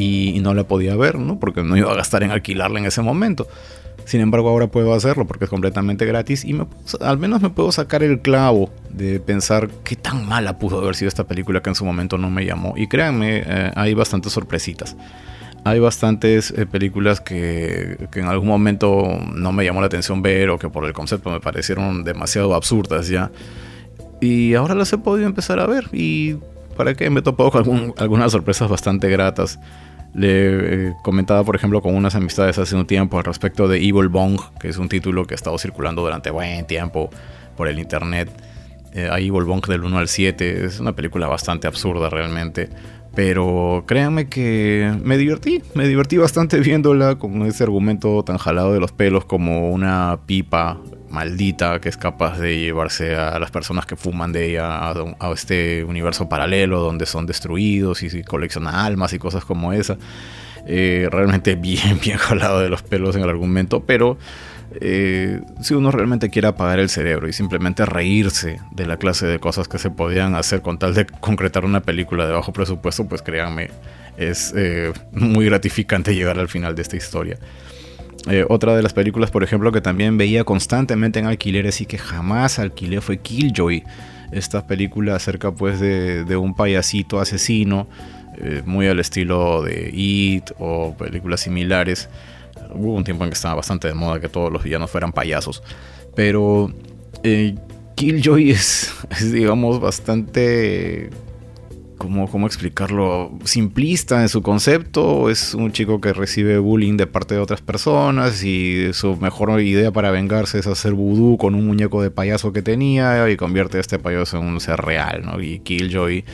y, 0.00 0.40
no 0.40 0.54
la 0.54 0.64
podía 0.64 0.96
ver, 0.96 1.18
¿no? 1.18 1.38
Porque 1.38 1.62
no 1.62 1.76
iba 1.76 1.92
a 1.92 1.94
gastar 1.94 2.22
en 2.22 2.30
alquilarla 2.30 2.78
en 2.78 2.86
ese 2.86 3.02
momento. 3.02 3.46
Sin 4.06 4.20
embargo, 4.20 4.48
ahora 4.48 4.66
puedo 4.68 4.94
hacerlo 4.94 5.26
porque 5.26 5.44
es 5.44 5.50
completamente 5.50 6.06
gratis 6.06 6.44
y 6.44 6.58
al 7.00 7.18
menos 7.18 7.42
me 7.42 7.50
puedo 7.50 7.70
sacar 7.70 8.02
el 8.02 8.20
clavo 8.20 8.70
de 8.88 9.20
pensar 9.20 9.68
qué 9.84 9.94
tan 9.94 10.26
mala 10.26 10.58
pudo 10.58 10.80
haber 10.80 10.96
sido 10.96 11.08
esta 11.08 11.24
película 11.24 11.60
que 11.60 11.68
en 11.68 11.74
su 11.74 11.84
momento 11.84 12.18
no 12.18 12.30
me 12.30 12.44
llamó. 12.44 12.74
Y 12.76 12.88
créanme, 12.88 13.42
eh, 13.44 13.72
hay 13.76 13.94
bastantes 13.94 14.32
sorpresitas. 14.32 14.96
Hay 15.62 15.78
bastantes 15.78 16.52
eh, 16.56 16.64
películas 16.64 17.20
que, 17.20 18.08
que, 18.10 18.20
en 18.20 18.26
algún 18.26 18.48
momento 18.48 19.18
no 19.34 19.52
me 19.52 19.64
llamó 19.64 19.80
la 19.80 19.88
atención 19.88 20.22
ver 20.22 20.48
o 20.48 20.58
que 20.58 20.70
por 20.70 20.86
el 20.86 20.94
concepto 20.94 21.30
me 21.30 21.40
parecieron 21.40 22.02
demasiado 22.02 22.54
absurdas 22.54 23.08
ya. 23.08 23.30
Y 24.22 24.54
ahora 24.54 24.74
las 24.74 24.92
he 24.94 24.98
podido 24.98 25.26
empezar 25.26 25.60
a 25.60 25.66
ver 25.66 25.84
y 25.92 26.36
para 26.76 26.94
qué 26.94 27.10
me 27.10 27.20
he 27.20 27.22
topado 27.22 27.50
con 27.50 27.92
algunas 27.98 28.32
sorpresas 28.32 28.68
bastante 28.68 29.10
gratas. 29.10 29.60
Le 30.14 30.88
eh, 30.88 30.94
comentaba, 31.02 31.44
por 31.44 31.54
ejemplo, 31.54 31.80
con 31.80 31.94
unas 31.94 32.14
amistades 32.14 32.58
hace 32.58 32.74
un 32.74 32.86
tiempo 32.86 33.18
al 33.18 33.24
respecto 33.24 33.68
de 33.68 33.78
Evil 33.78 34.08
Bong, 34.08 34.40
que 34.58 34.68
es 34.68 34.76
un 34.76 34.88
título 34.88 35.24
que 35.24 35.34
ha 35.34 35.36
estado 35.36 35.56
circulando 35.58 36.02
durante 36.02 36.30
buen 36.30 36.66
tiempo 36.66 37.10
por 37.56 37.68
el 37.68 37.78
internet. 37.78 38.30
Eh, 38.92 39.08
Evil 39.12 39.44
Bong 39.44 39.64
del 39.66 39.84
1 39.84 39.98
al 39.98 40.08
7 40.08 40.64
es 40.64 40.80
una 40.80 40.92
película 40.96 41.28
bastante 41.28 41.66
absurda 41.66 42.10
realmente. 42.10 42.68
Pero 43.14 43.84
créanme 43.86 44.28
que 44.28 44.92
me 45.02 45.16
divertí, 45.16 45.62
me 45.74 45.86
divertí 45.86 46.16
bastante 46.16 46.58
viéndola 46.60 47.16
con 47.16 47.42
ese 47.42 47.64
argumento 47.64 48.22
tan 48.24 48.38
jalado 48.38 48.72
de 48.72 48.80
los 48.80 48.92
pelos 48.92 49.24
como 49.24 49.70
una 49.70 50.20
pipa 50.26 50.78
maldita 51.10 51.80
que 51.80 51.88
es 51.88 51.96
capaz 51.96 52.38
de 52.38 52.58
llevarse 52.58 53.16
a 53.16 53.38
las 53.38 53.50
personas 53.50 53.86
que 53.86 53.96
fuman 53.96 54.32
de 54.32 54.50
ella 54.50 54.90
a, 54.90 55.32
este 55.32 55.84
universo 55.84 56.28
paralelo 56.28 56.80
donde 56.80 57.06
son 57.06 57.26
destruidos 57.26 58.02
y, 58.02 58.22
colecciona 58.22 58.84
almas 58.84 59.12
y 59.12 59.18
cosas 59.18 59.44
como 59.44 59.72
esa. 59.72 59.98
Eh, 60.66 61.08
realmente 61.10 61.54
bien, 61.56 61.98
bien 62.00 62.18
jalado 62.18 62.60
de 62.60 62.68
los 62.68 62.82
pelos 62.82 63.16
en 63.16 63.22
el 63.22 63.28
argumento, 63.28 63.84
pero 63.84 64.18
eh, 64.80 65.40
si 65.60 65.74
uno 65.74 65.90
realmente 65.90 66.30
quiere 66.30 66.48
apagar 66.48 66.78
el 66.78 66.88
cerebro 66.88 67.28
y 67.28 67.32
simplemente 67.32 67.84
reírse 67.84 68.60
de 68.70 68.86
la 68.86 68.98
clase 68.98 69.26
de 69.26 69.40
cosas 69.40 69.66
que 69.66 69.78
se 69.78 69.90
podían 69.90 70.36
hacer 70.36 70.62
con 70.62 70.78
tal 70.78 70.94
de 70.94 71.06
concretar 71.06 71.64
una 71.64 71.80
película 71.80 72.26
de 72.26 72.32
bajo 72.32 72.52
presupuesto, 72.52 73.08
pues 73.08 73.22
créanme, 73.22 73.70
es 74.16 74.52
eh, 74.56 74.92
muy 75.12 75.46
gratificante 75.46 76.14
llegar 76.14 76.38
al 76.38 76.48
final 76.48 76.76
de 76.76 76.82
esta 76.82 76.96
historia. 76.96 77.38
Eh, 78.28 78.44
otra 78.48 78.76
de 78.76 78.82
las 78.82 78.92
películas, 78.92 79.30
por 79.30 79.42
ejemplo, 79.42 79.72
que 79.72 79.80
también 79.80 80.18
veía 80.18 80.44
constantemente 80.44 81.18
en 81.18 81.26
alquileres 81.26 81.80
y 81.80 81.86
que 81.86 81.98
jamás 81.98 82.58
alquilé 82.58 83.00
fue 83.00 83.18
Killjoy. 83.18 83.84
Esta 84.32 84.66
película 84.66 85.16
acerca 85.16 85.52
pues 85.52 85.80
de, 85.80 86.36
un 86.36 86.54
payasito 86.54 87.18
asesino, 87.18 87.88
eh, 88.38 88.62
muy 88.64 88.86
al 88.86 89.00
estilo 89.00 89.62
de 89.62 89.90
It 89.92 90.50
o 90.58 90.94
películas 90.96 91.40
similares. 91.40 92.08
Hubo 92.72 92.94
un 92.94 93.04
tiempo 93.04 93.24
en 93.24 93.30
que 93.30 93.34
estaba 93.34 93.54
bastante 93.54 93.88
de 93.88 93.94
moda 93.94 94.20
que 94.20 94.28
todos 94.28 94.52
los 94.52 94.62
villanos 94.62 94.90
fueran 94.90 95.12
payasos. 95.12 95.62
Pero 96.14 96.72
eh, 97.22 97.56
Killjoy 97.96 98.50
es, 98.52 98.92
digamos, 99.32 99.80
bastante 99.80 101.10
¿cómo, 102.00 102.46
explicarlo? 102.46 103.30
Simplista 103.44 104.22
en 104.22 104.30
su 104.30 104.40
concepto. 104.40 105.28
Es 105.28 105.54
un 105.54 105.70
chico 105.70 106.00
que 106.00 106.14
recibe 106.14 106.58
bullying 106.58 106.96
de 106.96 107.06
parte 107.06 107.34
de 107.34 107.40
otras 107.40 107.60
personas 107.60 108.42
y 108.42 108.92
su 108.94 109.16
mejor 109.16 109.60
idea 109.60 109.92
para 109.92 110.10
vengarse 110.10 110.58
es 110.58 110.66
hacer 110.66 110.94
vudú 110.94 111.36
con 111.36 111.54
un 111.54 111.66
muñeco 111.66 112.02
de 112.02 112.10
payaso 112.10 112.52
que 112.52 112.62
tenía 112.62 113.30
y 113.30 113.36
convierte 113.36 113.76
a 113.76 113.80
este 113.80 113.98
payaso 113.98 114.38
en 114.38 114.46
un 114.46 114.60
ser 114.60 114.80
real, 114.80 115.22
¿no? 115.26 115.40
Y 115.42 115.60
Killjoy 115.60 116.24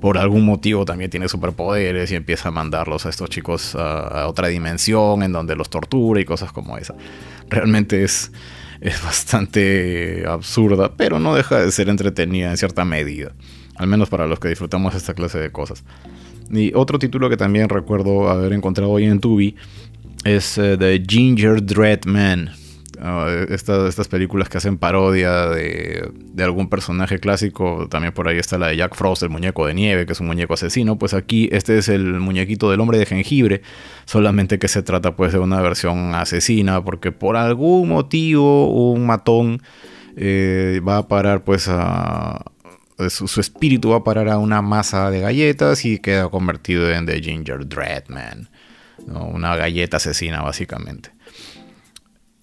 por 0.00 0.16
algún 0.16 0.46
motivo 0.46 0.86
también 0.86 1.10
tiene 1.10 1.28
superpoderes 1.28 2.10
y 2.10 2.14
empieza 2.14 2.48
a 2.48 2.52
mandarlos 2.52 3.04
a 3.04 3.10
estos 3.10 3.28
chicos 3.28 3.74
a, 3.74 4.26
otra 4.26 4.48
dimensión 4.48 5.22
en 5.22 5.32
donde 5.32 5.54
los 5.54 5.68
tortura 5.68 6.18
y 6.18 6.24
cosas 6.24 6.50
como 6.50 6.78
esa. 6.78 6.94
Realmente 7.50 8.02
es, 8.04 8.32
es 8.80 9.02
bastante 9.04 10.24
absurda, 10.26 10.96
pero 10.96 11.18
no 11.18 11.34
deja 11.34 11.60
de 11.60 11.70
ser 11.70 11.90
entretenida 11.90 12.50
en 12.50 12.56
cierta 12.56 12.86
medida 12.86 13.34
al 13.76 13.86
menos 13.86 14.08
para 14.08 14.26
los 14.26 14.38
que 14.38 14.48
disfrutamos 14.48 14.94
esta 14.94 15.14
clase 15.14 15.38
de 15.38 15.50
cosas. 15.50 15.84
Y 16.50 16.72
otro 16.74 16.98
título 16.98 17.30
que 17.30 17.36
también 17.36 17.68
recuerdo 17.68 18.28
haber 18.28 18.52
encontrado 18.52 18.90
hoy 18.90 19.04
en 19.04 19.20
Tubi 19.20 19.56
es 20.24 20.58
eh, 20.58 20.76
The 20.76 21.02
Ginger 21.06 21.64
Dread 21.64 22.04
Man. 22.04 22.50
Ah, 23.02 23.46
estas 23.48 24.08
películas 24.08 24.50
que 24.50 24.58
hacen 24.58 24.76
parodia 24.76 25.46
de, 25.46 26.12
algún 26.38 26.68
personaje 26.68 27.18
clásico, 27.18 27.86
también 27.88 28.12
por 28.12 28.28
ahí 28.28 28.36
está 28.36 28.58
la 28.58 28.66
de 28.66 28.76
Jack 28.76 28.94
Frost, 28.94 29.22
el 29.22 29.30
muñeco 29.30 29.66
de 29.66 29.72
nieve, 29.72 30.04
que 30.04 30.12
es 30.12 30.20
un 30.20 30.26
muñeco 30.26 30.52
asesino, 30.52 30.98
pues 30.98 31.14
aquí 31.14 31.48
este 31.50 31.78
es 31.78 31.88
el 31.88 32.20
muñequito 32.20 32.70
del 32.70 32.80
hombre 32.80 32.98
de 32.98 33.06
jengibre, 33.06 33.62
solamente 34.04 34.58
que 34.58 34.68
se 34.68 34.82
trata 34.82 35.16
pues 35.16 35.32
de 35.32 35.38
una 35.38 35.62
versión 35.62 36.14
asesina, 36.14 36.84
porque 36.84 37.10
por 37.10 37.38
algún 37.38 37.88
motivo 37.88 38.92
un 38.92 39.06
matón 39.06 39.62
eh, 40.16 40.82
va 40.86 40.98
a 40.98 41.08
parar 41.08 41.42
pues 41.42 41.68
a, 41.68 42.49
su, 43.08 43.40
espíritu 43.40 43.90
va 43.90 43.98
a 43.98 44.04
parar 44.04 44.28
a 44.28 44.38
una 44.38 44.60
masa 44.62 45.10
de 45.10 45.20
galletas 45.20 45.84
y 45.84 45.98
queda 45.98 46.28
convertido 46.28 46.90
en 46.90 47.06
The 47.06 47.22
Ginger 47.22 47.66
Dreadman. 47.66 48.48
Una 49.06 49.56
galleta 49.56 49.96
asesina, 49.96 50.42
básicamente. 50.42 51.10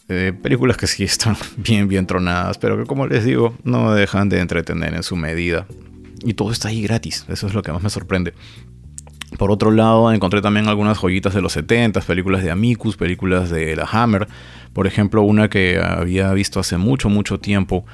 Eh, 0.09 0.33
películas 0.41 0.77
que 0.77 0.87
sí 0.87 1.03
están 1.03 1.35
bien, 1.57 1.87
bien 1.87 2.07
tronadas, 2.07 2.57
pero 2.57 2.77
que 2.77 2.85
como 2.85 3.07
les 3.07 3.25
digo, 3.25 3.55
no 3.63 3.93
dejan 3.93 4.29
de 4.29 4.39
entretener 4.39 4.93
en 4.93 5.03
su 5.03 5.15
medida. 5.15 5.67
Y 6.23 6.33
todo 6.33 6.51
está 6.51 6.69
ahí 6.69 6.81
gratis, 6.81 7.25
eso 7.27 7.45
es 7.47 7.53
lo 7.53 7.61
que 7.61 7.71
más 7.71 7.83
me 7.83 7.89
sorprende. 7.89 8.33
Por 9.37 9.51
otro 9.51 9.71
lado, 9.71 10.11
encontré 10.13 10.41
también 10.41 10.67
algunas 10.67 10.97
joyitas 10.97 11.33
de 11.33 11.41
los 11.41 11.51
70, 11.53 11.99
películas 12.01 12.41
de 12.43 12.49
Amicus, 12.49 12.95
películas 12.95 13.49
de 13.49 13.75
La 13.75 13.83
Hammer. 13.91 14.27
Por 14.71 14.87
ejemplo, 14.87 15.21
una 15.21 15.49
que 15.49 15.79
había 15.79 16.31
visto 16.33 16.59
hace 16.61 16.77
mucho, 16.77 17.09
mucho 17.09 17.39
tiempo 17.39 17.85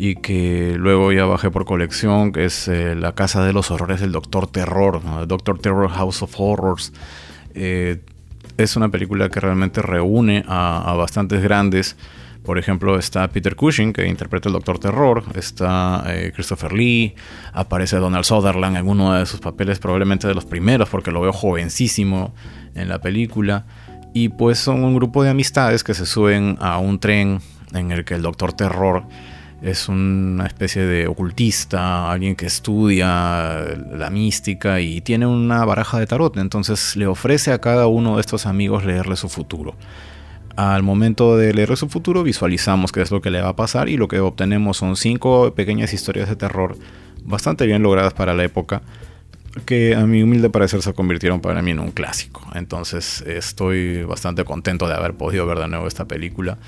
y 0.00 0.14
que 0.14 0.76
luego 0.78 1.12
ya 1.12 1.24
bajé 1.24 1.50
por 1.50 1.64
colección, 1.64 2.30
que 2.30 2.44
es 2.44 2.68
eh, 2.68 2.94
La 2.94 3.16
Casa 3.16 3.44
de 3.44 3.52
los 3.52 3.72
Horrores 3.72 4.00
del 4.00 4.12
Doctor 4.12 4.46
Terror, 4.46 5.26
Doctor 5.26 5.58
Terror 5.58 5.90
House 5.90 6.22
of 6.22 6.32
Horrors. 6.38 6.92
Eh, 7.54 8.00
es 8.56 8.76
una 8.76 8.90
película 8.90 9.28
que 9.28 9.40
realmente 9.40 9.82
reúne 9.82 10.44
a, 10.46 10.94
bastantes 10.96 11.42
grandes. 11.42 11.96
Por 12.44 12.58
ejemplo, 12.58 12.96
está 12.96 13.26
Peter 13.26 13.56
Cushing, 13.56 13.92
que 13.92 14.06
interpreta 14.06 14.48
el 14.48 14.52
Doctor 14.52 14.78
Terror. 14.78 15.24
Está 15.34 16.04
eh, 16.06 16.30
Christopher 16.32 16.72
Lee. 16.72 17.16
Aparece 17.52 17.96
Donald 17.96 18.24
Sutherland 18.24 18.76
en 18.76 18.88
uno 18.88 19.14
de 19.14 19.26
sus 19.26 19.40
papeles, 19.40 19.80
probablemente 19.80 20.28
de 20.28 20.34
los 20.34 20.44
primeros, 20.44 20.88
porque 20.88 21.10
lo 21.10 21.20
veo 21.20 21.32
jovencísimo 21.32 22.32
en 22.76 22.88
la 22.88 23.00
película. 23.00 23.66
Y 24.14 24.28
pues 24.28 24.60
son 24.60 24.84
un 24.84 24.94
grupo 24.94 25.24
de 25.24 25.30
amistades 25.30 25.82
que 25.82 25.94
se 25.94 26.06
suben 26.06 26.56
a 26.60 26.78
un 26.78 27.00
tren 27.00 27.40
en 27.74 27.90
el 27.90 28.04
que 28.04 28.14
el 28.14 28.22
Doctor 28.22 28.52
Terror 28.52 29.02
es 29.62 29.88
una 29.88 30.46
especie 30.46 30.82
de 30.82 31.08
ocultista, 31.08 32.10
alguien 32.10 32.36
que 32.36 32.46
estudia 32.46 33.58
la 33.92 34.08
mística 34.10 34.80
y 34.80 35.00
tiene 35.00 35.26
una 35.26 35.64
baraja 35.64 35.98
de 35.98 36.06
tarot, 36.06 36.36
entonces 36.36 36.96
le 36.96 37.06
ofrece 37.06 37.52
a 37.52 37.60
cada 37.60 37.88
uno 37.88 38.16
de 38.16 38.20
estos 38.20 38.46
amigos 38.46 38.84
leerle 38.84 39.16
su 39.16 39.28
futuro. 39.28 39.74
Al 40.54 40.82
momento 40.82 41.36
de 41.36 41.54
leer 41.54 41.76
su 41.76 41.88
futuro 41.88 42.22
visualizamos 42.22 42.92
qué 42.92 43.02
es 43.02 43.10
lo 43.10 43.20
que 43.20 43.30
le 43.30 43.40
va 43.40 43.50
a 43.50 43.56
pasar 43.56 43.88
y 43.88 43.96
lo 43.96 44.08
que 44.08 44.20
obtenemos 44.20 44.76
son 44.76 44.96
cinco 44.96 45.52
pequeñas 45.54 45.92
historias 45.92 46.28
de 46.28 46.36
terror 46.36 46.76
bastante 47.24 47.66
bien 47.66 47.82
logradas 47.82 48.14
para 48.14 48.34
la 48.34 48.44
época 48.44 48.82
que 49.66 49.94
a 49.94 50.06
mi 50.06 50.22
humilde 50.22 50.50
parecer 50.50 50.82
se 50.82 50.92
convirtieron 50.92 51.40
para 51.40 51.62
mí 51.62 51.72
en 51.72 51.80
un 51.80 51.90
clásico. 51.90 52.42
Entonces 52.54 53.22
estoy 53.22 54.04
bastante 54.04 54.44
contento 54.44 54.88
de 54.88 54.94
haber 54.94 55.14
podido 55.14 55.46
ver 55.46 55.58
de 55.58 55.68
nuevo 55.68 55.86
esta 55.86 56.06
película 56.06 56.58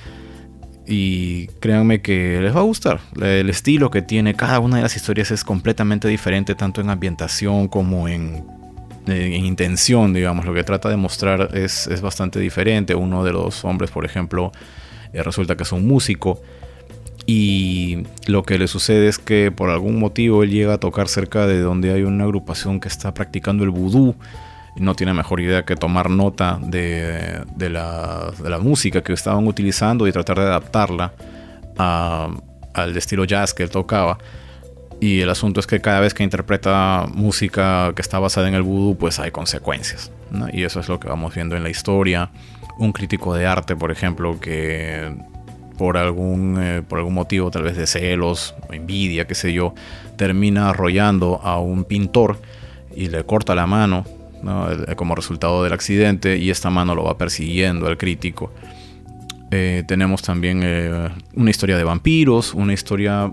y 0.86 1.46
créanme 1.60 2.00
que 2.02 2.40
les 2.40 2.54
va 2.54 2.60
a 2.60 2.64
gustar. 2.64 3.00
El 3.20 3.50
estilo 3.50 3.90
que 3.90 4.02
tiene 4.02 4.34
cada 4.34 4.58
una 4.58 4.76
de 4.76 4.82
las 4.82 4.96
historias 4.96 5.30
es 5.30 5.44
completamente 5.44 6.08
diferente, 6.08 6.54
tanto 6.54 6.80
en 6.80 6.90
ambientación 6.90 7.68
como 7.68 8.08
en, 8.08 8.44
intención, 9.06 10.12
digamos. 10.12 10.44
Lo 10.44 10.54
que 10.54 10.64
trata 10.64 10.88
de 10.88 10.96
mostrar 10.96 11.50
es, 11.56 11.88
bastante 12.00 12.40
diferente. 12.40 12.94
Uno 12.94 13.24
de 13.24 13.32
los 13.32 13.64
hombres, 13.64 13.90
por 13.90 14.04
ejemplo, 14.04 14.52
eh, 15.12 15.22
resulta 15.22 15.56
que 15.56 15.62
es 15.64 15.72
un 15.72 15.86
músico. 15.86 16.40
Y 17.26 18.04
lo 18.26 18.42
que 18.42 18.58
le 18.58 18.66
sucede 18.66 19.08
es 19.08 19.18
que 19.18 19.52
por 19.52 19.70
algún 19.70 19.98
motivo 19.98 20.42
él 20.42 20.50
llega 20.50 20.74
a 20.74 20.78
tocar 20.78 21.06
cerca 21.06 21.46
de 21.46 21.60
donde 21.60 21.92
hay 21.92 22.02
una 22.02 22.24
agrupación 22.24 22.80
que 22.80 22.88
está 22.88 23.14
practicando 23.14 23.62
el 23.62 23.70
vudú 23.70 24.16
no 24.76 24.94
tiene 24.94 25.12
mejor 25.12 25.40
idea 25.40 25.64
que 25.64 25.76
tomar 25.76 26.10
nota 26.10 26.58
de, 26.60 27.44
la, 27.58 28.32
música 28.60 29.02
que 29.02 29.12
estaban 29.12 29.46
utilizando 29.46 30.06
y 30.06 30.12
tratar 30.12 30.38
de 30.38 30.44
adaptarla 30.44 31.12
al 31.76 32.96
estilo 32.96 33.24
jazz 33.24 33.54
que 33.54 33.62
él 33.62 33.70
tocaba. 33.70 34.18
Y 35.00 35.20
el 35.20 35.30
asunto 35.30 35.60
es 35.60 35.66
que 35.66 35.80
cada 35.80 36.00
vez 36.00 36.12
que 36.12 36.22
interpreta 36.22 37.06
música 37.12 37.92
que 37.96 38.02
está 38.02 38.18
basada 38.18 38.48
en 38.48 38.54
el 38.54 38.62
vudú, 38.62 38.96
pues 38.98 39.18
hay 39.18 39.30
consecuencias. 39.30 40.12
Y 40.52 40.64
eso 40.64 40.80
es 40.80 40.88
lo 40.88 41.00
que 41.00 41.08
vamos 41.08 41.34
viendo 41.34 41.56
en 41.56 41.62
la 41.62 41.70
historia. 41.70 42.30
Un 42.78 42.92
crítico 42.92 43.34
de 43.34 43.46
arte, 43.46 43.74
por 43.76 43.90
ejemplo, 43.90 44.38
que 44.40 45.10
por 45.78 45.96
algún, 45.96 46.58
eh, 46.60 46.82
por 46.86 46.98
algún 46.98 47.14
motivo, 47.14 47.50
tal 47.50 47.62
vez 47.62 47.78
de 47.78 47.86
celos 47.86 48.54
o 48.68 48.74
envidia, 48.74 49.26
qué 49.26 49.34
sé 49.34 49.54
yo, 49.54 49.74
termina 50.16 50.68
arrollando 50.68 51.40
a 51.42 51.58
un 51.58 51.84
pintor 51.84 52.38
y 52.94 53.08
le 53.08 53.24
corta 53.24 53.54
la 53.54 53.66
mano 53.66 54.04
como 54.96 55.14
resultado 55.14 55.62
del 55.62 55.72
accidente 55.72 56.36
y 56.36 56.50
esta 56.50 56.70
mano 56.70 56.94
lo 56.94 57.04
va 57.04 57.18
persiguiendo 57.18 57.86
al 57.86 57.96
crítico. 57.96 58.52
Eh, 59.50 59.82
tenemos 59.86 60.22
también 60.22 60.60
eh, 60.62 61.08
una 61.34 61.50
historia 61.50 61.76
de 61.76 61.84
vampiros, 61.84 62.54
una 62.54 62.72
historia 62.72 63.32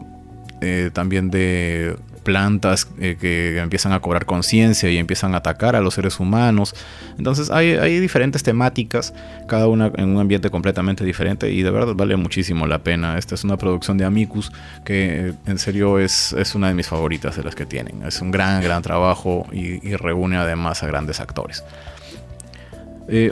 eh, 0.61 0.89
también 0.91 1.29
de 1.29 1.95
plantas 2.27 2.83
que 2.83 3.57
empiezan 3.57 3.93
a 3.93 4.01
cobrar 4.01 4.25
conciencia 4.25 4.91
y 4.91 4.97
empiezan 4.97 5.33
a 5.33 5.37
atacar 5.37 5.77
a 5.77 5.79
los 5.79 5.93
seres 5.93 6.19
humanos. 6.19 6.75
Entonces 7.17 7.49
hay, 7.49 8.01
diferentes 8.01 8.43
temáticas, 8.43 9.13
cada 9.47 9.69
una 9.69 9.93
en 9.95 10.09
un 10.09 10.19
ambiente 10.19 10.49
completamente 10.49 11.05
diferente 11.05 11.49
y 11.49 11.63
de 11.63 11.71
verdad 11.71 11.93
vale 11.95 12.17
muchísimo 12.17 12.67
la 12.67 12.79
pena. 12.79 13.17
Esta 13.17 13.35
es 13.35 13.45
una 13.45 13.55
producción 13.55 13.97
de 13.97 14.03
Amicus 14.03 14.51
que 14.83 15.35
en 15.45 15.57
serio 15.57 15.99
es, 15.99 16.33
es 16.33 16.53
una 16.53 16.67
de 16.67 16.73
mis 16.73 16.89
favoritas 16.89 17.37
de 17.37 17.45
las 17.45 17.55
que 17.55 17.65
tienen. 17.65 18.05
Es 18.05 18.19
un 18.21 18.29
gran, 18.29 18.61
gran 18.61 18.81
trabajo 18.81 19.47
y, 19.53 19.95
reúne 19.95 20.35
además 20.35 20.83
a 20.83 20.87
grandes 20.87 21.21
actores. 21.21 21.63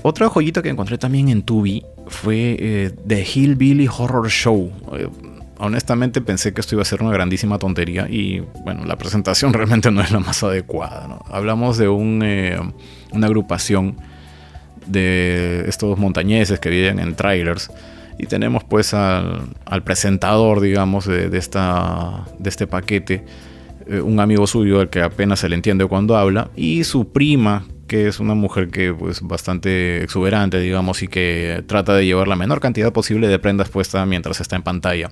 otra 0.03 0.29
joyita 0.29 0.61
que 0.61 0.69
encontré 0.69 0.97
también 0.97 1.27
en 1.27 1.43
Tubi 1.43 1.83
fue 2.07 2.93
The 3.05 3.25
Hillbilly 3.25 3.89
Horror 3.89 4.29
Show 4.29 4.71
honestamente 5.59 6.21
pensé 6.21 6.53
que 6.53 6.61
esto 6.61 6.75
iba 6.75 6.81
a 6.81 6.85
ser 6.85 7.01
una 7.01 7.11
grandísima 7.11 7.59
tontería 7.59 8.07
y 8.09 8.41
bueno, 8.63 8.85
la 8.85 8.97
presentación 8.97 9.53
realmente 9.53 9.91
no 9.91 10.01
es 10.01 10.11
la 10.11 10.19
más 10.19 10.43
adecuada. 10.43 11.19
Hablamos 11.29 11.77
de 11.77 11.85
eh, 11.85 12.59
una 13.11 13.27
agrupación 13.27 13.97
de 14.85 15.65
estos 15.67 15.97
montañeses 15.97 16.59
que 16.59 16.69
viven 16.69 16.99
en 16.99 17.15
trailers 17.15 17.71
y 18.17 18.27
tenemos 18.27 18.63
pues 18.63 18.93
al, 18.93 19.83
presentador, 19.83 20.61
digamos, 20.61 21.05
de, 21.05 21.35
esta, 21.37 22.25
de 22.39 22.49
este 22.49 22.65
paquete, 22.65 23.25
un 23.87 24.19
amigo 24.19 24.47
suyo 24.47 24.79
al 24.79 24.89
que 24.89 25.01
apenas 25.01 25.39
se 25.39 25.49
le 25.49 25.55
entiende 25.55 25.85
cuando 25.85 26.17
habla 26.17 26.49
y 26.55 26.83
su 26.83 27.11
prima 27.11 27.65
que 27.87 28.07
es 28.07 28.19
una 28.19 28.33
mujer 28.33 28.69
que 28.69 28.93
pues 28.93 29.21
bastante 29.21 30.03
exuberante, 30.03 30.59
digamos, 30.59 31.03
y 31.03 31.07
que 31.07 31.63
trata 31.67 31.93
de 31.93 32.05
llevar 32.05 32.27
la 32.27 32.35
menor 32.35 32.59
cantidad 32.59 32.91
posible 32.91 33.27
de 33.27 33.39
prendas 33.39 33.69
puestas 33.69 34.07
mientras 34.07 34.41
está 34.41 34.55
en 34.55 34.63
pantalla. 34.63 35.11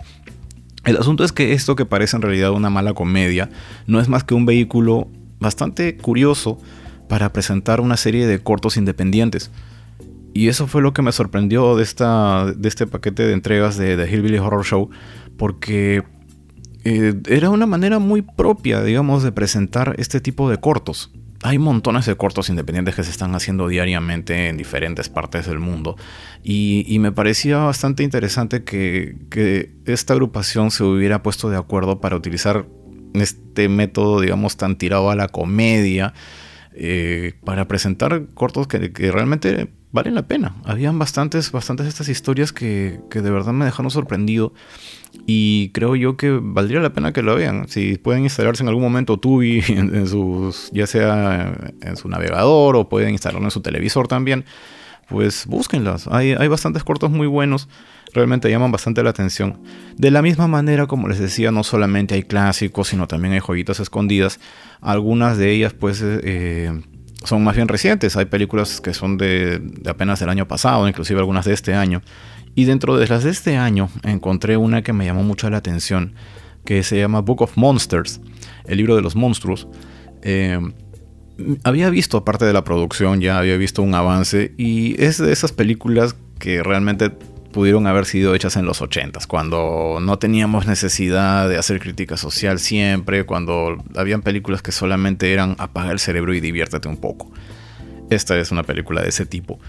El 0.85 0.97
asunto 0.97 1.23
es 1.23 1.31
que 1.31 1.53
esto 1.53 1.75
que 1.75 1.85
parece 1.85 2.15
en 2.15 2.23
realidad 2.23 2.51
una 2.51 2.69
mala 2.69 2.93
comedia 2.93 3.49
no 3.87 3.99
es 3.99 4.09
más 4.09 4.23
que 4.23 4.33
un 4.33 4.45
vehículo 4.45 5.07
bastante 5.39 5.95
curioso 5.97 6.59
para 7.07 7.31
presentar 7.31 7.79
una 7.79 7.95
serie 7.95 8.27
de 8.27 8.39
cortos 8.39 8.75
independientes. 8.75 9.51
Y 10.33 10.47
eso 10.47 10.65
fue 10.65 10.81
lo 10.81 10.93
que 10.93 11.03
me 11.03 11.11
sorprendió 11.11 11.75
de, 11.75 11.83
esta, 11.83 12.51
de 12.55 12.67
este 12.67 12.87
paquete 12.87 13.23
de 13.23 13.33
entregas 13.33 13.77
de 13.77 13.95
The 13.95 14.11
Hillbilly 14.11 14.39
Horror 14.39 14.65
Show, 14.65 14.89
porque 15.37 16.03
eh, 16.83 17.13
era 17.27 17.49
una 17.49 17.65
manera 17.65 17.99
muy 17.99 18.21
propia, 18.21 18.83
digamos, 18.83 19.23
de 19.23 19.31
presentar 19.31 19.95
este 19.97 20.21
tipo 20.21 20.49
de 20.49 20.57
cortos 20.57 21.11
hay 21.43 21.59
montones 21.59 22.05
de 22.05 22.15
cortos 22.15 22.49
independientes 22.49 22.95
que 22.95 23.03
se 23.03 23.11
están 23.11 23.35
haciendo 23.35 23.67
diariamente 23.67 24.47
en 24.47 24.55
diferentes 24.55 25.09
partes 25.09 25.45
del 25.45 25.59
mundo. 25.59 25.97
Y, 26.41 26.97
me 26.99 27.11
parecía 27.11 27.57
bastante 27.57 28.03
interesante 28.03 28.63
que, 28.63 29.71
esta 29.85 30.13
agrupación 30.13 30.71
se 30.71 30.83
hubiera 30.83 31.21
puesto 31.21 31.49
de 31.49 31.57
acuerdo 31.57 31.99
para 31.99 32.15
utilizar 32.15 32.65
este 33.13 33.67
método, 33.67 34.21
digamos, 34.21 34.55
tan 34.55 34.77
tirado 34.77 35.11
a 35.11 35.15
la 35.15 35.27
comedia, 35.27 36.13
eh, 36.75 37.33
para 37.43 37.67
presentar 37.67 38.23
cortos 38.33 38.67
que, 38.67 39.11
realmente 39.11 39.69
valen 39.91 40.15
la 40.15 40.27
pena. 40.27 40.55
Habían 40.65 40.97
bastantes, 40.97 41.51
bastantes 41.51 41.87
estas 41.87 42.09
historias 42.09 42.51
que, 42.51 42.99
que 43.09 43.21
de 43.21 43.29
verdad 43.31 43.53
me 43.53 43.65
dejaron 43.65 43.91
sorprendido. 43.91 44.53
Y 45.27 45.69
creo 45.69 45.95
yo 45.95 46.17
que 46.17 46.39
valdría 46.41 46.79
la 46.79 46.93
pena 46.93 47.13
que 47.13 47.21
lo 47.21 47.35
vean. 47.35 47.67
Si 47.67 47.97
pueden 47.97 48.23
instalarse 48.23 48.63
en 48.63 48.69
algún 48.69 48.83
momento 48.83 49.17
Tubi, 49.17 49.63
en, 49.67 50.07
sus, 50.07 50.69
ya 50.71 50.87
sea 50.87 51.73
en 51.81 51.97
su 51.97 52.09
navegador 52.09 52.75
o 52.75 52.89
pueden 52.89 53.11
instalarlo 53.11 53.45
en 53.45 53.51
su 53.51 53.61
televisor 53.61 54.07
también, 54.07 54.45
pues 55.07 55.45
búsquenlas. 55.45 56.07
Hay, 56.07 56.33
hay 56.33 56.47
bastantes 56.47 56.83
cortos 56.83 57.11
muy 57.11 57.27
buenos. 57.27 57.69
Realmente 58.13 58.49
llaman 58.49 58.71
bastante 58.71 59.01
la 59.03 59.09
atención. 59.09 59.61
De 59.97 60.11
la 60.11 60.21
misma 60.21 60.47
manera, 60.47 60.85
como 60.85 61.07
les 61.07 61.19
decía, 61.19 61.51
no 61.51 61.63
solamente 61.63 62.15
hay 62.15 62.23
clásicos, 62.23 62.89
sino 62.89 63.07
también 63.07 63.33
hay 63.33 63.39
joyitas 63.39 63.79
escondidas. 63.79 64.39
Algunas 64.81 65.37
de 65.37 65.51
ellas, 65.51 65.73
pues, 65.73 66.01
eh, 66.03 66.71
son 67.23 67.43
más 67.43 67.55
bien 67.55 67.67
recientes. 67.67 68.15
Hay 68.15 68.25
películas 68.25 68.81
que 68.81 68.93
son 68.93 69.17
de, 69.17 69.59
de 69.59 69.89
apenas 69.89 70.19
del 70.19 70.29
año 70.29 70.47
pasado, 70.47 70.87
inclusive 70.87 71.19
algunas 71.19 71.45
de 71.45 71.53
este 71.53 71.73
año. 71.73 72.01
Y 72.55 72.65
dentro 72.65 72.97
de 72.97 73.07
las 73.07 73.23
de 73.23 73.31
este 73.31 73.57
año 73.57 73.89
encontré 74.03 74.57
una 74.57 74.83
que 74.83 74.93
me 74.93 75.05
llamó 75.05 75.23
mucho 75.23 75.49
la 75.49 75.57
atención, 75.57 76.13
que 76.65 76.83
se 76.83 76.97
llama 76.97 77.21
Book 77.21 77.41
of 77.41 77.57
Monsters, 77.57 78.21
el 78.65 78.77
libro 78.77 78.95
de 78.95 79.01
los 79.01 79.15
monstruos. 79.15 79.67
Eh, 80.21 80.59
había 81.63 81.89
visto 81.89 82.23
parte 82.23 82.45
de 82.45 82.53
la 82.53 82.63
producción, 82.63 83.21
ya 83.21 83.39
había 83.39 83.57
visto 83.57 83.81
un 83.81 83.95
avance 83.95 84.53
y 84.57 85.01
es 85.01 85.17
de 85.17 85.31
esas 85.31 85.51
películas 85.51 86.15
que 86.39 86.61
realmente 86.61 87.11
pudieron 87.53 87.87
haber 87.87 88.05
sido 88.05 88.35
hechas 88.35 88.57
en 88.57 88.65
los 88.65 88.81
80 88.81 89.21
cuando 89.27 89.99
no 90.01 90.19
teníamos 90.19 90.67
necesidad 90.67 91.47
de 91.47 91.57
hacer 91.57 91.79
crítica 91.79 92.17
social 92.17 92.59
siempre, 92.59 93.25
cuando 93.25 93.81
habían 93.95 94.21
películas 94.21 94.61
que 94.61 94.73
solamente 94.73 95.31
eran 95.31 95.55
apaga 95.59 95.91
el 95.91 95.99
cerebro 95.99 96.33
y 96.33 96.41
diviértete 96.41 96.89
un 96.89 96.97
poco. 96.97 97.31
Esta 98.09 98.37
es 98.37 98.51
una 98.51 98.63
película 98.63 99.01
de 99.01 99.09
ese 99.09 99.25
tipo. 99.25 99.59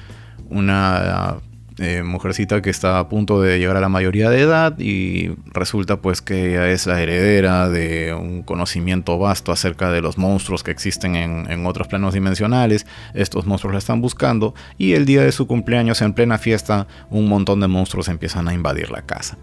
Una 0.48 1.36
eh, 1.78 2.04
mujercita 2.04 2.62
que 2.62 2.70
está 2.70 3.00
a 3.00 3.08
punto 3.08 3.40
de 3.40 3.58
llegar 3.58 3.76
a 3.76 3.80
la 3.80 3.88
mayoría 3.88 4.30
de 4.30 4.40
edad 4.40 4.78
y 4.78 5.32
resulta 5.52 5.96
pues 5.96 6.22
que 6.22 6.50
ella 6.52 6.70
es 6.70 6.86
la 6.86 7.02
heredera 7.02 7.68
de 7.68 8.14
un 8.14 8.44
conocimiento 8.44 9.18
vasto 9.18 9.50
acerca 9.50 9.90
de 9.90 10.00
los 10.00 10.16
monstruos 10.16 10.62
que 10.62 10.70
existen 10.70 11.16
en, 11.16 11.66
otros 11.66 11.88
planos 11.88 12.14
dimensionales. 12.14 12.86
Estos 13.12 13.46
monstruos 13.46 13.72
la 13.72 13.78
están 13.80 14.00
buscando 14.00 14.54
y 14.78 14.92
el 14.92 15.04
día 15.04 15.22
de 15.22 15.32
su 15.32 15.48
cumpleaños 15.48 16.00
en 16.00 16.12
plena 16.12 16.38
fiesta 16.38 16.86
un 17.10 17.26
montón 17.28 17.58
de 17.58 17.66
monstruos 17.66 18.06
empiezan 18.06 18.46
a 18.46 18.54
invadir 18.54 18.92
la 18.92 19.02
casa. 19.02 19.36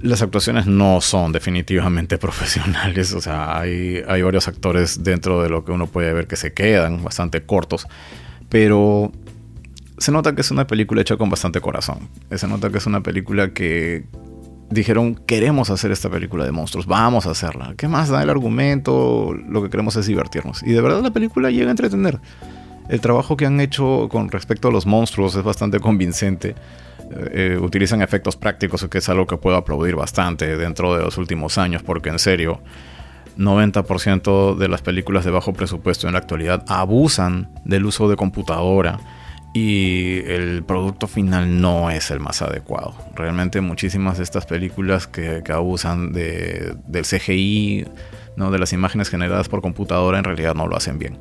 Las 0.00 0.22
actuaciones 0.22 0.66
no 0.66 1.02
son 1.02 1.32
definitivamente 1.32 2.16
profesionales, 2.18 3.12
o 3.12 3.20
sea, 3.20 3.58
hay, 3.58 4.02
hay 4.08 4.22
varios 4.22 4.48
actores 4.48 5.04
dentro 5.04 5.42
de 5.42 5.50
lo 5.50 5.66
que 5.66 5.72
uno 5.72 5.86
puede 5.86 6.14
ver 6.14 6.26
que 6.26 6.36
se 6.36 6.54
quedan 6.54 7.04
bastante 7.04 7.42
cortos, 7.42 7.86
pero 8.48 9.12
se 10.00 10.12
nota 10.12 10.34
que 10.34 10.40
es 10.40 10.50
una 10.50 10.66
película 10.66 11.02
hecha 11.02 11.18
con 11.18 11.28
bastante 11.28 11.60
corazón. 11.60 12.08
Se 12.34 12.48
nota 12.48 12.70
que 12.70 12.78
es 12.78 12.86
una 12.86 13.02
película 13.02 13.52
que 13.52 14.06
dijeron, 14.70 15.14
queremos 15.14 15.68
hacer 15.68 15.90
esta 15.90 16.08
película 16.08 16.46
de 16.46 16.52
monstruos, 16.52 16.86
vamos 16.86 17.26
a 17.26 17.32
hacerla. 17.32 17.74
¿Qué 17.76 17.86
más 17.86 18.08
da 18.08 18.22
el 18.22 18.30
argumento? 18.30 19.34
Lo 19.34 19.62
que 19.62 19.68
queremos 19.68 19.96
es 19.96 20.06
divertirnos. 20.06 20.62
Y 20.62 20.72
de 20.72 20.80
verdad 20.80 21.02
la 21.02 21.10
película 21.10 21.50
llega 21.50 21.68
a 21.68 21.72
entretener. 21.72 22.18
El 22.88 23.00
trabajo 23.02 23.36
que 23.36 23.44
han 23.44 23.60
hecho 23.60 24.08
con 24.10 24.30
respecto 24.30 24.68
a 24.68 24.72
los 24.72 24.86
monstruos 24.86 25.34
es 25.34 25.44
bastante 25.44 25.80
convincente. 25.80 26.54
Eh, 27.32 27.58
utilizan 27.60 28.00
efectos 28.00 28.36
prácticos, 28.36 28.86
que 28.88 28.98
es 28.98 29.08
algo 29.10 29.26
que 29.26 29.36
puedo 29.36 29.56
aplaudir 29.56 29.96
bastante 29.96 30.56
dentro 30.56 30.96
de 30.96 31.04
los 31.04 31.18
últimos 31.18 31.58
años, 31.58 31.82
porque 31.82 32.08
en 32.08 32.18
serio, 32.18 32.62
90% 33.36 34.56
de 34.56 34.68
las 34.68 34.80
películas 34.80 35.26
de 35.26 35.30
bajo 35.30 35.52
presupuesto 35.52 36.06
en 36.06 36.14
la 36.14 36.20
actualidad 36.20 36.64
abusan 36.68 37.50
del 37.66 37.84
uso 37.84 38.08
de 38.08 38.16
computadora 38.16 38.98
y 39.52 40.20
el 40.26 40.62
producto 40.62 41.06
final 41.06 41.60
no 41.60 41.90
es 41.90 42.10
el 42.10 42.20
más 42.20 42.42
adecuado. 42.42 42.94
Realmente 43.14 43.60
muchísimas 43.60 44.18
de 44.18 44.24
estas 44.24 44.46
películas 44.46 45.06
que, 45.06 45.42
abusan 45.52 46.12
de, 46.12 46.76
del 46.86 47.04
CGI, 47.04 47.86
¿no? 48.36 48.50
de 48.50 48.58
las 48.58 48.72
imágenes 48.72 49.08
generadas 49.08 49.48
por 49.48 49.60
computadora, 49.60 50.18
en 50.18 50.24
realidad 50.24 50.54
no 50.54 50.66
lo 50.66 50.76
hacen 50.76 50.98
bien. 50.98 51.18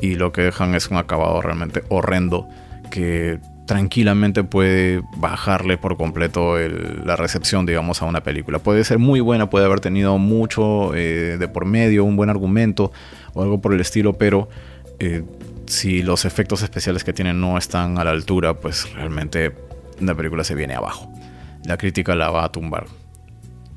Y 0.00 0.14
lo 0.14 0.32
que 0.32 0.42
dejan 0.42 0.74
es 0.74 0.88
un 0.88 0.96
acabado 0.96 1.40
realmente 1.42 1.82
horrendo 1.88 2.48
que 2.90 3.38
tranquilamente 3.66 4.44
puede 4.44 5.02
bajarle 5.16 5.76
por 5.76 5.96
completo 5.96 6.56
la 6.58 7.16
recepción, 7.16 7.66
digamos, 7.66 8.00
a 8.00 8.06
una 8.06 8.22
película. 8.22 8.60
Puede 8.60 8.84
ser 8.84 8.98
muy 8.98 9.20
buena, 9.20 9.50
puede 9.50 9.66
haber 9.66 9.80
tenido 9.80 10.18
mucho 10.18 10.94
eh, 10.94 11.36
de 11.38 11.48
por 11.48 11.64
medio, 11.64 12.04
un 12.04 12.16
buen 12.16 12.30
argumento 12.30 12.92
o 13.34 13.42
algo 13.42 13.60
por 13.60 13.74
el 13.74 13.80
estilo, 13.80 14.14
pero 14.14 14.48
eh, 14.98 15.24
si 15.66 16.02
los 16.02 16.24
efectos 16.24 16.62
especiales 16.62 17.04
que 17.04 17.12
tienen 17.12 17.40
no 17.40 17.58
están 17.58 17.98
a 17.98 18.04
la 18.04 18.10
altura, 18.10 18.54
pues 18.54 18.92
realmente 18.94 19.54
la 20.00 20.14
película 20.14 20.44
se 20.44 20.54
viene 20.54 20.74
abajo. 20.74 21.12
La 21.64 21.76
crítica 21.76 22.14
la 22.14 22.30
va 22.30 22.44
a 22.44 22.52
tumbar. 22.52 22.86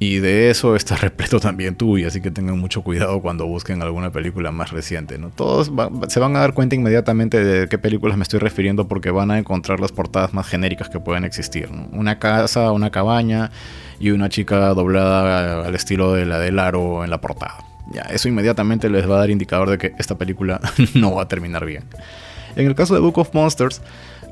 Y 0.02 0.20
de 0.20 0.50
eso 0.50 0.78
está 0.78 0.96
repleto 1.02 1.40
también 1.40 1.76
y 1.80 2.06
así 2.06 2.22
que 2.22 2.32
tengan 2.32 2.58
mucho 2.58 2.82
cuidado 2.82 3.22
cuando 3.22 3.46
busquen 3.46 3.82
alguna 3.82 4.12
película 4.12 4.52
más 4.52 4.72
reciente. 4.72 5.18
¿no? 5.18 5.30
Todos 5.30 5.72
se 6.08 6.20
van 6.20 6.36
a 6.36 6.40
dar 6.40 6.54
cuenta 6.54 6.76
inmediatamente 6.76 7.44
de 7.44 7.68
qué 7.68 7.78
películas 7.78 8.18
me 8.18 8.24
estoy 8.24 8.40
refiriendo 8.40 8.88
porque 8.88 9.12
van 9.12 9.30
a 9.30 9.38
encontrar 9.38 9.80
las 9.82 9.92
portadas 9.92 10.34
más 10.34 10.48
genéricas 10.48 10.90
que 10.90 11.00
pueden 11.00 11.26
existir. 11.26 11.70
Una 11.92 12.18
casa, 12.18 12.72
una 12.72 12.92
cabaña 12.92 13.52
y 14.00 14.12
una 14.12 14.30
chica 14.30 14.74
doblada 14.74 15.66
al 15.66 15.76
estilo 15.76 16.14
de 16.14 16.26
la 16.26 16.40
del 16.40 16.60
aro 16.60 17.04
en 17.04 17.10
la 17.10 17.20
portada. 17.20 17.69
Ya, 17.92 18.02
eso 18.04 18.28
inmediatamente 18.28 18.90
les 18.90 19.10
va 19.10 19.16
a 19.16 19.20
dar 19.20 19.30
indicador 19.30 19.70
de 19.70 19.78
que 19.78 19.94
esta 19.98 20.18
película 20.18 20.60
no 20.94 21.16
va 21.16 21.24
a 21.24 21.28
terminar 21.28 21.66
bien. 21.66 21.84
En 22.56 22.68
el 22.68 22.76
caso 22.76 22.94
de 22.94 23.00
Book 23.00 23.18
of 23.18 23.34
Monsters, 23.34 23.82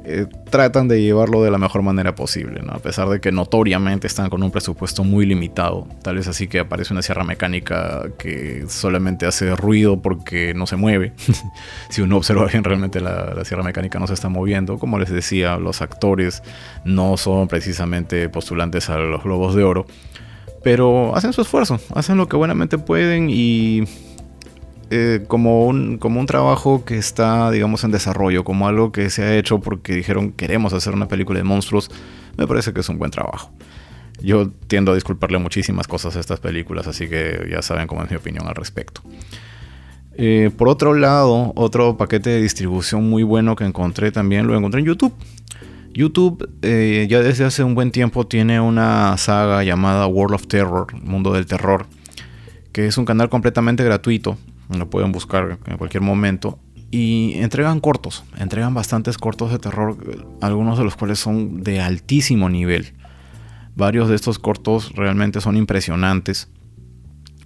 eh, 0.10 0.26
tratan 0.50 0.88
de 0.88 1.02
llevarlo 1.02 1.43
de 1.43 1.52
la 1.52 1.58
mejor 1.58 1.82
manera 1.82 2.15
posible, 2.15 2.62
a 2.70 2.80
pesar 2.80 3.10
de 3.10 3.20
que 3.20 3.34
notoriamente 3.34 4.08
están 4.08 4.30
con 4.30 4.41
un 4.41 4.52
presupuesto 4.52 5.04
muy 5.04 5.26
limitado. 5.26 5.86
Tal 6.02 6.15
vez 6.15 6.30
así 6.30 6.48
que 6.48 6.60
aparece 6.60 6.93
una 6.93 7.02
sierra 7.02 7.26
mecánica 7.26 8.04
que 8.17 8.63
solamente 8.70 9.26
hace 9.26 9.54
ruido 9.56 10.02
porque 10.02 10.54
no 10.54 10.65
se 10.65 10.78
mueve. 10.78 11.12
si 11.89 12.02
uno 12.02 12.15
observa 12.17 12.46
bien, 12.46 12.63
realmente 12.63 13.02
la, 13.02 13.34
la, 13.34 13.43
sierra 13.43 13.63
mecánica 13.63 14.00
no 14.00 14.08
se 14.08 14.13
está 14.13 14.30
moviendo. 14.30 14.80
Como 14.80 14.98
les 14.98 15.10
decía, 15.10 15.58
los 15.58 15.82
actores 15.82 16.41
no 16.86 17.17
son 17.17 17.50
precisamente 17.50 18.30
postulantes 18.30 18.89
a 18.89 18.98
los 18.98 19.24
globos 19.24 19.56
de 19.56 19.63
oro. 19.63 19.86
Pero 20.68 21.16
hacen 21.16 21.32
su 21.32 21.40
esfuerzo, 21.40 21.80
hacen 21.96 22.18
lo 22.18 22.28
que 22.28 22.36
buenamente 22.36 22.78
pueden 22.78 23.30
y 23.30 23.84
eh, 24.90 25.24
como, 25.30 25.66
un, 25.66 25.98
como 25.98 26.20
un 26.20 26.26
trabajo 26.26 26.84
que 26.84 26.98
está, 26.98 27.50
digamos, 27.52 27.86
en 27.86 27.92
desarrollo, 27.92 28.44
como 28.44 28.68
algo 28.68 28.92
que 28.92 29.10
se 29.10 29.24
ha 29.24 29.38
hecho 29.38 29.62
porque 29.62 29.96
dijeron 29.96 30.34
queremos 30.34 30.74
hacer 30.74 30.94
una 30.94 31.08
película 31.08 31.40
de 31.40 31.46
monstruos, 31.46 31.90
me 32.36 32.48
parece 32.48 32.74
que 32.74 32.82
es 32.82 32.90
un 32.90 32.98
buen 33.00 33.12
trabajo. 33.12 33.50
Yo 34.22 34.50
tiendo 34.68 34.92
a 34.92 34.96
disculparle 34.96 35.38
muchísimas 35.38 35.88
cosas 35.88 36.18
a 36.18 36.20
estas 36.20 36.42
películas, 36.42 36.86
así 36.86 37.08
que 37.08 37.48
ya 37.50 37.62
saben 37.62 37.88
cómo 37.88 38.04
es 38.04 38.12
mi 38.12 38.18
opinión 38.18 38.46
al 38.46 38.56
respecto. 38.56 39.00
Eh, 40.16 40.52
por 40.58 40.68
otro 40.68 40.94
lado, 40.96 41.54
otro 41.56 41.96
paquete 41.96 42.32
de 42.32 42.42
distribución 42.42 43.10
muy 43.10 43.24
bueno 43.24 43.56
que 43.56 43.64
encontré 43.64 44.12
también 44.12 44.48
lo 44.48 44.58
encontré 44.58 44.82
en 44.82 44.88
YouTube. 44.88 45.14
YouTube 45.98 46.50
eh, 46.62 47.08
ya 47.10 47.22
desde 47.22 47.44
hace 47.44 47.64
un 47.64 47.74
buen 47.74 47.92
tiempo 47.92 48.28
tiene 48.28 48.60
una 48.60 49.18
saga 49.18 49.64
llamada 49.64 50.06
World 50.06 50.36
of 50.36 50.48
Terror, 50.48 50.94
Mundo 51.02 51.34
del 51.34 51.46
Terror, 51.46 51.88
que 52.72 52.86
es 52.86 52.98
un 52.98 53.06
canal 53.06 53.30
completamente 53.30 53.84
gratuito 53.84 54.38
lo 54.70 54.90
pueden 54.90 55.12
buscar 55.12 55.60
en 55.66 55.78
cualquier 55.78 56.04
momento. 56.04 56.60
Y 56.90 57.34
entregan 57.36 57.80
cortos, 57.80 58.24
entregan 58.38 58.74
bastantes 58.74 59.18
cortos 59.18 59.52
de 59.52 59.60
terror, 59.60 59.98
algunos 60.42 60.78
de 60.78 60.86
los 60.86 60.96
cuales 60.96 61.20
son 61.20 61.62
de 61.62 61.82
altísimo 61.82 62.50
nivel. 62.50 62.94
Varios 63.76 64.08
de 64.08 64.16
estos 64.16 64.40
cortos 64.40 64.94
realmente 64.94 65.42
son 65.42 65.58
impresionantes. 65.58 66.50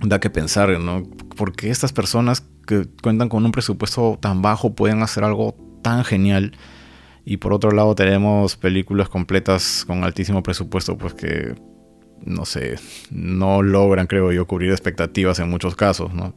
Da 0.02 0.20
que 0.20 0.30
pensar, 0.30 0.80
¿no? 0.80 1.04
Porque 1.36 1.70
estas 1.70 1.92
personas 1.92 2.44
que 2.68 2.88
cuentan 3.02 3.30
con 3.30 3.44
un 3.44 3.52
presupuesto 3.52 4.18
tan 4.22 4.42
bajo 4.42 4.74
pueden 4.74 5.02
hacer 5.02 5.24
algo 5.24 5.56
tan 5.82 6.04
genial. 6.04 6.54
Y 7.26 7.38
por 7.38 7.54
otro 7.54 7.72
lado 7.72 7.94
tenemos 7.96 8.58
películas 8.58 9.10
completas 9.10 9.86
con 9.86 10.04
altísimo 10.04 10.42
presupuesto, 10.42 10.98
pues 10.98 11.14
que, 11.14 11.56
no 12.26 12.46
sé, 12.46 12.76
no 13.12 13.62
logran, 13.62 14.08
creo 14.08 14.32
yo, 14.32 14.48
cubrir 14.48 14.72
expectativas 14.72 15.40
en 15.40 15.50
muchos 15.50 15.76
casos, 15.76 16.14
¿no? 16.14 16.34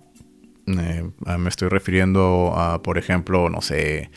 Eh, 0.67 1.11
me 1.39 1.49
estoy 1.49 1.69
refiriendo 1.69 2.55
a, 2.57 2.83
por 2.83 2.99
ejemplo, 2.99 3.51
no 3.51 3.61
sé, 3.61 4.11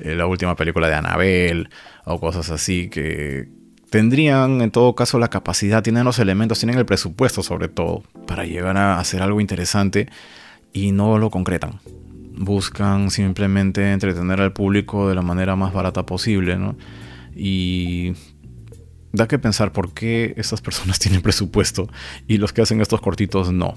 eh, 0.00 0.14
la 0.14 0.26
última 0.26 0.56
película 0.56 0.88
de 0.88 0.94
Annabelle 0.94 1.68
o 2.04 2.20
cosas 2.20 2.50
así 2.50 2.88
que 2.88 3.48
tendrían 3.90 4.60
en 4.60 4.70
todo 4.70 4.94
caso 4.94 5.18
la 5.18 5.28
capacidad, 5.28 5.82
tienen 5.82 6.04
los 6.04 6.18
elementos, 6.18 6.58
tienen 6.58 6.78
el 6.78 6.86
presupuesto 6.86 7.42
sobre 7.42 7.68
todo 7.68 8.02
para 8.26 8.44
llegar 8.44 8.76
a 8.76 8.98
hacer 8.98 9.22
algo 9.22 9.40
interesante 9.40 10.08
y 10.72 10.92
no 10.92 11.18
lo 11.18 11.30
concretan. 11.30 11.80
Buscan 12.38 13.10
simplemente 13.10 13.92
entretener 13.92 14.40
al 14.40 14.52
público 14.52 15.08
de 15.08 15.14
la 15.14 15.22
manera 15.22 15.56
más 15.56 15.72
barata 15.72 16.06
posible, 16.06 16.56
¿no? 16.56 16.76
Y 17.34 18.12
da 19.12 19.26
que 19.26 19.38
pensar 19.38 19.72
por 19.72 19.92
qué 19.92 20.34
estas 20.36 20.60
personas 20.60 20.98
tienen 21.00 21.22
presupuesto 21.22 21.88
y 22.26 22.38
los 22.38 22.52
que 22.52 22.62
hacen 22.62 22.80
estos 22.80 23.00
cortitos 23.00 23.52
no. 23.52 23.74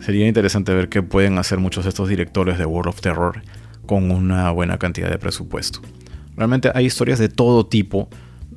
Sería 0.00 0.26
interesante 0.26 0.72
ver 0.72 0.88
qué 0.88 1.02
pueden 1.02 1.36
hacer 1.38 1.58
muchos 1.58 1.84
de 1.84 1.90
estos 1.90 2.08
directores 2.08 2.56
de 2.56 2.64
World 2.64 2.88
of 2.88 3.00
Terror 3.00 3.42
con 3.86 4.10
una 4.10 4.50
buena 4.50 4.78
cantidad 4.78 5.10
de 5.10 5.18
presupuesto. 5.18 5.80
Realmente 6.36 6.70
hay 6.74 6.86
historias 6.86 7.18
de 7.18 7.28
todo 7.28 7.66
tipo, 7.66 8.08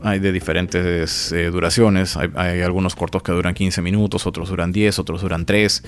hay 0.01 0.19
de 0.19 0.31
diferentes 0.31 1.31
eh, 1.31 1.49
duraciones, 1.49 2.17
hay, 2.17 2.61
algunos 2.61 2.95
cortos 2.95 3.23
que 3.23 3.31
duran 3.31 3.53
15 3.53 3.81
minutos, 3.81 4.25
otros 4.25 4.49
duran 4.49 4.71
10, 4.71 4.99
otros 4.99 5.21
duran 5.21 5.45
3, 5.45 5.83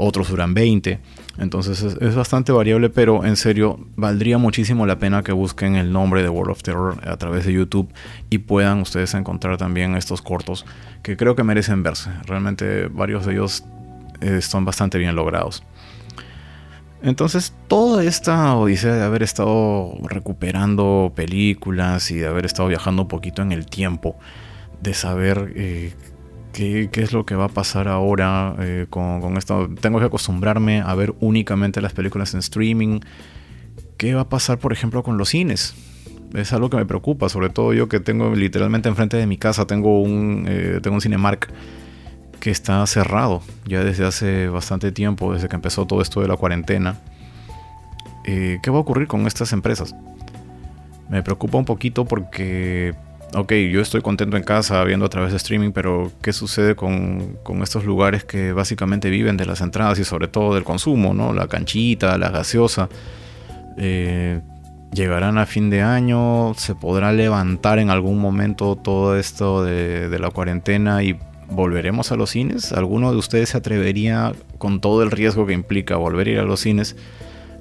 otros 0.00 0.28
duran 0.28 0.54
20, 0.54 1.00
entonces 1.38 1.82
es, 1.82 2.14
bastante 2.14 2.52
variable, 2.52 2.88
pero 2.88 3.24
en 3.24 3.36
serio 3.36 3.78
valdría 3.96 4.38
muchísimo 4.38 4.86
la 4.86 4.98
pena 4.98 5.24
que 5.24 5.32
busquen 5.32 5.74
el 5.74 5.92
nombre 5.92 6.22
de 6.22 6.28
World 6.28 6.52
of 6.52 6.62
Terror 6.62 7.00
a 7.06 7.16
través 7.16 7.44
de 7.44 7.52
YouTube 7.52 7.92
y 8.30 8.38
puedan 8.38 8.80
ustedes 8.80 9.14
encontrar 9.14 9.56
también 9.56 9.96
estos 9.96 10.22
cortos 10.22 10.64
que 11.02 11.16
creo 11.16 11.34
que 11.34 11.42
merecen 11.42 11.82
verse, 11.82 12.10
realmente 12.26 12.86
varios 12.86 13.26
de 13.26 13.32
ellos 13.32 13.64
están 14.20 14.64
bastante 14.64 14.98
bien 14.98 15.16
logrados. 15.16 15.64
Entonces, 17.02 17.54
toda 17.68 18.02
esta 18.04 18.56
odisea 18.56 18.94
de 18.94 19.04
haber 19.04 19.22
estado 19.22 19.96
recuperando 20.02 21.12
películas 21.14 22.10
y 22.10 22.16
de 22.16 22.26
haber 22.26 22.44
estado 22.44 22.68
viajando 22.68 23.02
un 23.02 23.08
poquito 23.08 23.42
en 23.42 23.52
el 23.52 23.66
tiempo, 23.66 24.16
de 24.80 24.94
saber 24.94 25.52
eh, 25.54 25.94
qué, 26.58 27.02
es 27.02 27.12
lo 27.12 27.24
que 27.24 27.34
va 27.36 27.44
a 27.44 27.48
pasar 27.48 27.88
ahora 27.88 28.54
eh, 28.58 28.86
con, 28.90 29.36
esto, 29.36 29.68
tengo 29.80 30.00
que 30.00 30.06
acostumbrarme 30.06 30.80
a 30.80 30.94
ver 30.94 31.14
únicamente 31.20 31.80
las 31.80 31.92
películas 31.92 32.34
en 32.34 32.40
streaming. 32.40 33.00
¿Qué 33.96 34.14
va 34.14 34.22
a 34.22 34.28
pasar, 34.28 34.58
por 34.58 34.72
ejemplo, 34.72 35.02
con 35.02 35.18
los 35.18 35.30
cines? 35.30 35.74
Es 36.34 36.52
algo 36.52 36.68
que 36.68 36.76
me 36.76 36.84
preocupa, 36.84 37.28
sobre 37.28 37.48
todo 37.48 37.72
yo 37.72 37.88
que 37.88 38.00
tengo 38.00 38.34
literalmente 38.34 38.88
enfrente 38.88 39.16
de 39.16 39.26
mi 39.26 39.38
casa, 39.38 39.66
tengo 39.66 40.02
un, 40.02 40.46
eh, 40.48 40.80
tengo 40.82 40.96
un 40.96 41.00
Cinemark 41.00 41.48
que 42.40 42.50
está 42.50 42.86
cerrado 42.86 43.42
ya 43.66 43.82
desde 43.82 44.06
hace 44.06 44.48
bastante 44.48 44.92
tiempo, 44.92 45.32
desde 45.32 45.48
que 45.48 45.56
empezó 45.56 45.86
todo 45.86 46.02
esto 46.02 46.20
de 46.20 46.28
la 46.28 46.36
cuarentena. 46.36 47.00
Eh, 48.24 48.58
¿Qué 48.62 48.70
va 48.70 48.78
a 48.78 48.80
ocurrir 48.80 49.08
con 49.08 49.26
estas 49.26 49.52
empresas? 49.52 49.94
Me 51.08 51.22
preocupa 51.22 51.56
un 51.56 51.64
poquito 51.64 52.04
porque, 52.04 52.94
ok, 53.34 53.52
yo 53.70 53.80
estoy 53.80 54.00
contento 54.00 54.36
en 54.36 54.42
casa 54.42 54.82
viendo 54.84 55.06
a 55.06 55.08
través 55.08 55.30
de 55.30 55.36
streaming, 55.36 55.72
pero 55.72 56.12
¿qué 56.22 56.32
sucede 56.32 56.74
con, 56.74 57.38
estos 57.62 57.84
lugares 57.84 58.24
que 58.24 58.52
básicamente 58.52 59.10
viven 59.10 59.36
de 59.36 59.46
las 59.46 59.60
entradas 59.60 59.98
y 59.98 60.04
sobre 60.04 60.28
todo 60.28 60.54
del 60.54 60.64
consumo, 60.64 61.14
¿no? 61.14 61.32
La 61.32 61.48
canchita, 61.48 62.18
la 62.18 62.30
gaseosa. 62.30 62.88
Eh, 63.76 64.40
llegarán 64.92 65.38
a 65.38 65.46
fin 65.46 65.70
de 65.70 65.82
año, 65.82 66.54
se 66.54 66.74
podrá 66.74 67.12
levantar 67.12 67.78
en 67.78 67.90
algún 67.90 68.18
momento 68.18 68.76
todo 68.76 69.18
esto 69.18 69.62
de, 69.62 70.08
de 70.08 70.18
la 70.18 70.30
cuarentena 70.30 71.02
y 71.02 71.16
¿Volveremos 71.50 72.12
a 72.12 72.16
los 72.16 72.30
cines? 72.30 72.72
¿Alguno 72.72 73.10
de 73.10 73.16
ustedes 73.16 73.50
se 73.50 73.56
atrevería 73.56 74.34
con 74.58 74.80
todo 74.80 75.02
el 75.02 75.10
riesgo 75.10 75.46
que 75.46 75.54
implica 75.54 75.96
volver 75.96 76.26
a 76.26 76.30
ir 76.30 76.38
a 76.40 76.42
los 76.42 76.60
cines? 76.60 76.94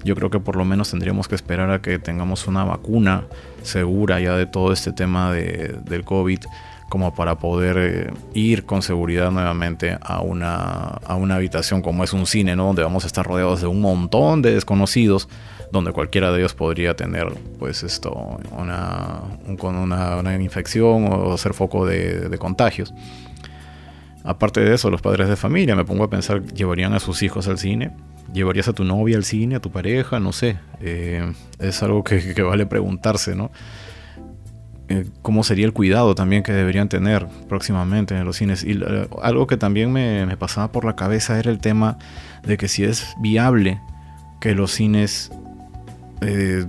Yo 0.08 0.16
creo 0.16 0.30
que 0.30 0.40
por 0.40 0.56
lo 0.56 0.64
menos 0.64 0.90
tendríamos 0.90 1.28
que 1.28 1.36
esperar 1.36 1.70
a 1.70 1.82
que 1.82 2.00
tengamos 2.00 2.48
una 2.48 2.64
vacuna 2.64 3.26
segura 3.62 4.22
ya 4.22 4.38
de 4.38 4.46
todo 4.46 4.72
este 4.72 4.94
tema 4.94 5.34
de, 5.34 5.76
del 5.84 6.06
COVID 6.06 6.40
como 6.88 7.14
para 7.14 7.38
poder 7.38 7.78
eh, 7.78 8.14
ir 8.34 8.66
con 8.66 8.82
seguridad 8.82 9.32
nuevamente 9.32 9.98
a 10.02 10.22
una, 10.22 11.02
a 11.06 11.16
una 11.18 11.36
habitación 11.36 11.82
como 11.82 12.06
es 12.06 12.14
un 12.14 12.26
cine, 12.26 12.56
¿no? 12.56 12.68
Donde 12.68 12.84
vamos 12.84 13.04
a 13.04 13.08
estar 13.08 13.26
rodeados 13.26 13.60
de 13.60 13.68
un 13.68 13.82
montón 13.82 14.42
de 14.42 14.54
desconocidos, 14.54 15.28
donde 15.74 15.92
cualquiera 15.92 16.32
de 16.32 16.40
ellos 16.40 16.54
podría 16.54 16.96
tener, 16.96 17.28
pues 17.60 17.84
esto, 17.84 18.40
una, 18.58 19.24
una, 19.46 20.16
una 20.16 20.42
infección 20.42 21.10
o 21.12 21.38
ser 21.38 21.54
foco 21.54 21.86
de, 21.86 22.30
de 22.30 22.38
contagios. 22.38 22.94
Aparte 24.24 24.62
de 24.62 24.74
eso, 24.74 24.90
los 24.90 25.02
padres 25.02 25.28
de 25.28 25.36
familia, 25.36 25.76
me 25.76 25.84
pongo 25.84 26.06
a 26.06 26.10
pensar, 26.10 26.42
¿llevarían 26.46 26.94
a 26.94 27.02
sus 27.02 27.22
hijos 27.24 27.50
al 27.50 27.58
cine? 27.58 27.92
¿Llevarías 28.38 28.68
a 28.68 28.74
tu 28.74 28.84
novia 28.84 29.18
al 29.18 29.24
cine, 29.24 29.56
a 29.56 29.60
tu 29.60 29.72
pareja? 29.72 30.20
No 30.20 30.32
sé. 30.32 30.60
Eh, 30.80 31.34
es 31.58 31.82
algo 31.82 32.04
que, 32.04 32.40
vale 32.44 32.68
preguntarse, 32.68 33.36
¿no? 33.36 33.50
Eh, 34.90 35.06
¿Cómo 35.24 35.44
sería 35.44 35.66
el 35.66 35.74
cuidado 35.74 36.14
también 36.14 36.44
que 36.44 36.54
deberían 36.54 36.88
tener 36.88 37.28
próximamente 37.50 38.16
en 38.16 38.26
los 38.26 38.38
cines? 38.38 38.64
Y 38.64 38.74
eh, 38.74 39.08
algo 39.24 39.48
que 39.48 39.58
también 39.58 39.92
me, 39.92 40.38
pasaba 40.38 40.72
por 40.72 40.86
la 40.86 40.96
cabeza 40.96 41.40
era 41.40 41.50
el 41.50 41.58
tema 41.58 41.98
de 42.44 42.58
que 42.58 42.68
si 42.68 42.84
es 42.84 43.08
viable 43.20 43.82
que 44.40 44.54
los 44.54 44.72
cines 44.72 45.32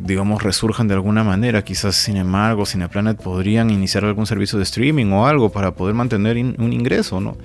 digamos, 0.01 0.43
resurjan 0.43 0.89
de 0.89 0.95
alguna 0.95 1.25
manera. 1.25 1.65
Quizás 1.65 1.97
Cinemark 1.97 2.59
o 2.59 2.67
Cineplanet 2.67 3.17
podrían 3.23 3.71
iniciar 3.71 4.05
algún 4.05 4.27
servicio 4.27 4.59
de 4.59 4.65
streaming 4.65 5.07
o 5.13 5.27
algo 5.27 5.51
para 5.51 5.75
poder 5.75 5.95
mantener 5.95 6.37
un 6.37 6.73
ingreso, 6.73 7.19
¿no? 7.19 7.39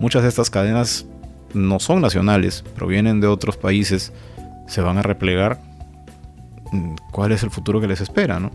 Muchas 0.00 0.22
de 0.22 0.30
estas 0.30 0.48
cadenas 0.48 1.06
no 1.54 1.80
son 1.80 2.00
nacionales, 2.00 2.62
provienen 2.74 3.20
de 3.20 3.26
otros 3.26 3.56
países, 3.56 4.12
se 4.66 4.80
van 4.80 4.98
a 4.98 5.02
replegar. 5.02 5.60
¿Cuál 7.10 7.32
es 7.32 7.42
el 7.42 7.50
futuro 7.50 7.80
que 7.80 7.86
les 7.86 8.00
espera, 8.00 8.40
no? 8.40 8.50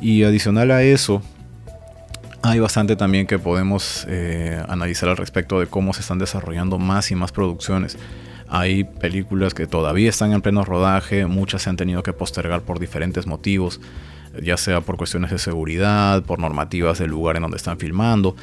Y 0.00 0.24
adicional 0.24 0.70
a 0.70 0.82
eso, 0.82 1.22
Hay 2.42 2.60
bastante 2.60 2.94
también 2.94 3.26
que 3.26 3.40
podemos 3.40 4.06
eh, 4.08 4.62
analizar 4.68 5.08
al 5.08 5.16
respecto 5.16 5.58
de 5.58 5.66
cómo 5.66 5.92
se 5.92 6.02
están 6.02 6.18
desarrollando 6.18 6.78
más 6.78 7.10
y 7.10 7.16
más 7.16 7.32
producciones. 7.32 7.98
Hay 8.48 8.84
películas 8.84 9.52
que 9.52 9.66
todavía 9.66 10.08
están 10.08 10.32
en 10.32 10.42
pleno 10.42 10.64
rodaje, 10.64 11.26
muchas 11.26 11.62
se 11.62 11.70
han 11.70 11.76
tenido 11.76 12.04
que 12.04 12.12
postergar 12.12 12.60
por 12.62 12.78
diferentes 12.78 13.26
motivos, 13.26 13.80
ya 14.40 14.56
sea 14.56 14.80
por 14.80 14.96
cuestiones 14.96 15.32
de 15.32 15.38
seguridad, 15.38 16.22
por 16.22 16.38
normativas 16.38 17.00
del 17.00 17.10
lugar 17.10 17.34
en 17.34 17.42
donde 17.42 17.56
están 17.56 17.78
filmando. 17.78 18.36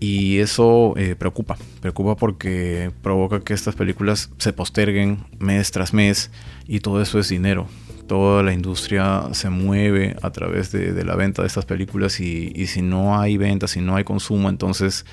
Y 0.00 0.38
eso 0.38 0.94
eh, 0.96 1.14
preocupa, 1.16 1.56
preocupa 1.80 2.16
porque 2.16 2.90
provoca 3.02 3.40
que 3.40 3.54
estas 3.54 3.74
películas 3.74 4.30
se 4.38 4.52
posterguen 4.52 5.24
mes 5.38 5.70
tras 5.70 5.94
mes 5.94 6.30
y 6.66 6.80
todo 6.80 7.00
eso 7.00 7.18
es 7.18 7.28
dinero. 7.28 7.66
Toda 8.06 8.42
la 8.42 8.52
industria 8.52 9.28
se 9.32 9.48
mueve 9.48 10.16
a 10.20 10.30
través 10.30 10.72
de, 10.72 11.04
la 11.04 11.16
venta 11.16 11.42
de 11.42 11.48
estas 11.48 11.64
películas 11.64 12.20
y, 12.20 12.66
si 12.66 12.82
no 12.82 13.18
hay 13.18 13.38
venta, 13.38 13.66
si 13.66 13.80
no 13.80 13.96
hay 13.96 14.04
consumo, 14.04 14.50
entonces 14.50 15.06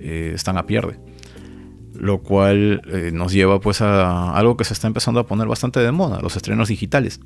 eh, 0.00 0.32
están 0.34 0.58
a 0.58 0.66
pierde 0.66 0.98
lo 1.98 2.18
cual 2.18 2.82
eh, 2.92 3.10
nos 3.12 3.32
lleva 3.32 3.60
pues 3.60 3.80
a 3.80 4.36
algo 4.36 4.56
que 4.56 4.64
se 4.64 4.74
está 4.74 4.86
empezando 4.86 5.20
a 5.20 5.26
poner 5.26 5.46
bastante 5.46 5.80
de 5.80 5.92
moda, 5.92 6.20
los 6.20 6.36
estrenos 6.36 6.68
digitales. 6.68 7.20